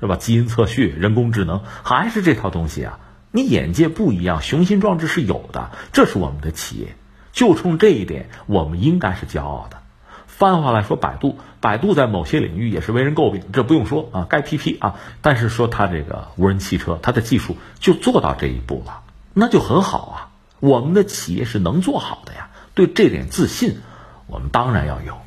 [0.00, 0.16] 是吧？
[0.16, 2.98] 基因测序、人工智能还是这套东西啊？
[3.30, 5.70] 你眼界不一样，雄心壮志是有的。
[5.92, 6.96] 这是我们的企业，
[7.32, 9.78] 就冲这一点，我们应该是骄傲的。
[10.26, 14.96] 翻回来说，百度，百度在某些领域也是为人诟病，这不用说啊，该批批啊。
[15.22, 20.28] 但是说它这个无人汽车，它的技术就做到这一步了，那就很好啊。
[20.60, 23.78] 我们的企业是能做好的呀，对这点自信，
[24.26, 25.23] 我们当然要有。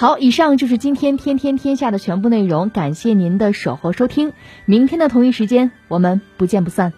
[0.00, 4.32] 好，以上就是今天天天天下的全部内容，感谢您的守候收听，
[4.64, 6.94] 明天的同一时间我们不见不散。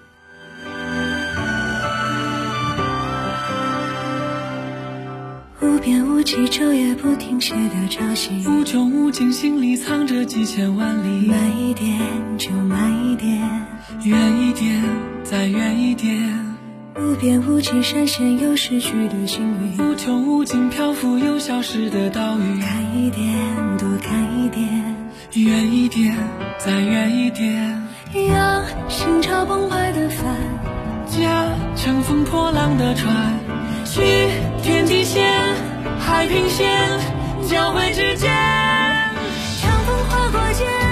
[5.60, 11.26] 无边无际，昼夜不停歇的潮汐，无穷无尽，心里藏着几千万里。
[11.26, 11.98] 慢一点，
[12.38, 13.66] 就慢一点，
[14.04, 14.80] 远一点，
[15.24, 16.51] 再远一点。
[16.96, 22.60] 无边无际，闪现又逝去的幸运；无穷无尽，漂浮又消失的岛屿。
[22.60, 23.34] 看一点，
[23.78, 24.94] 多看一点，
[25.34, 26.14] 远一点，
[26.58, 27.82] 再远一点。
[28.28, 30.36] 让心潮澎湃的帆，
[31.06, 33.38] 驾乘风破浪的船，
[33.86, 34.02] 去
[34.62, 35.24] 天际线，
[35.98, 36.68] 海平线
[37.48, 38.30] 交汇之间。
[39.62, 40.91] 翻山越岭，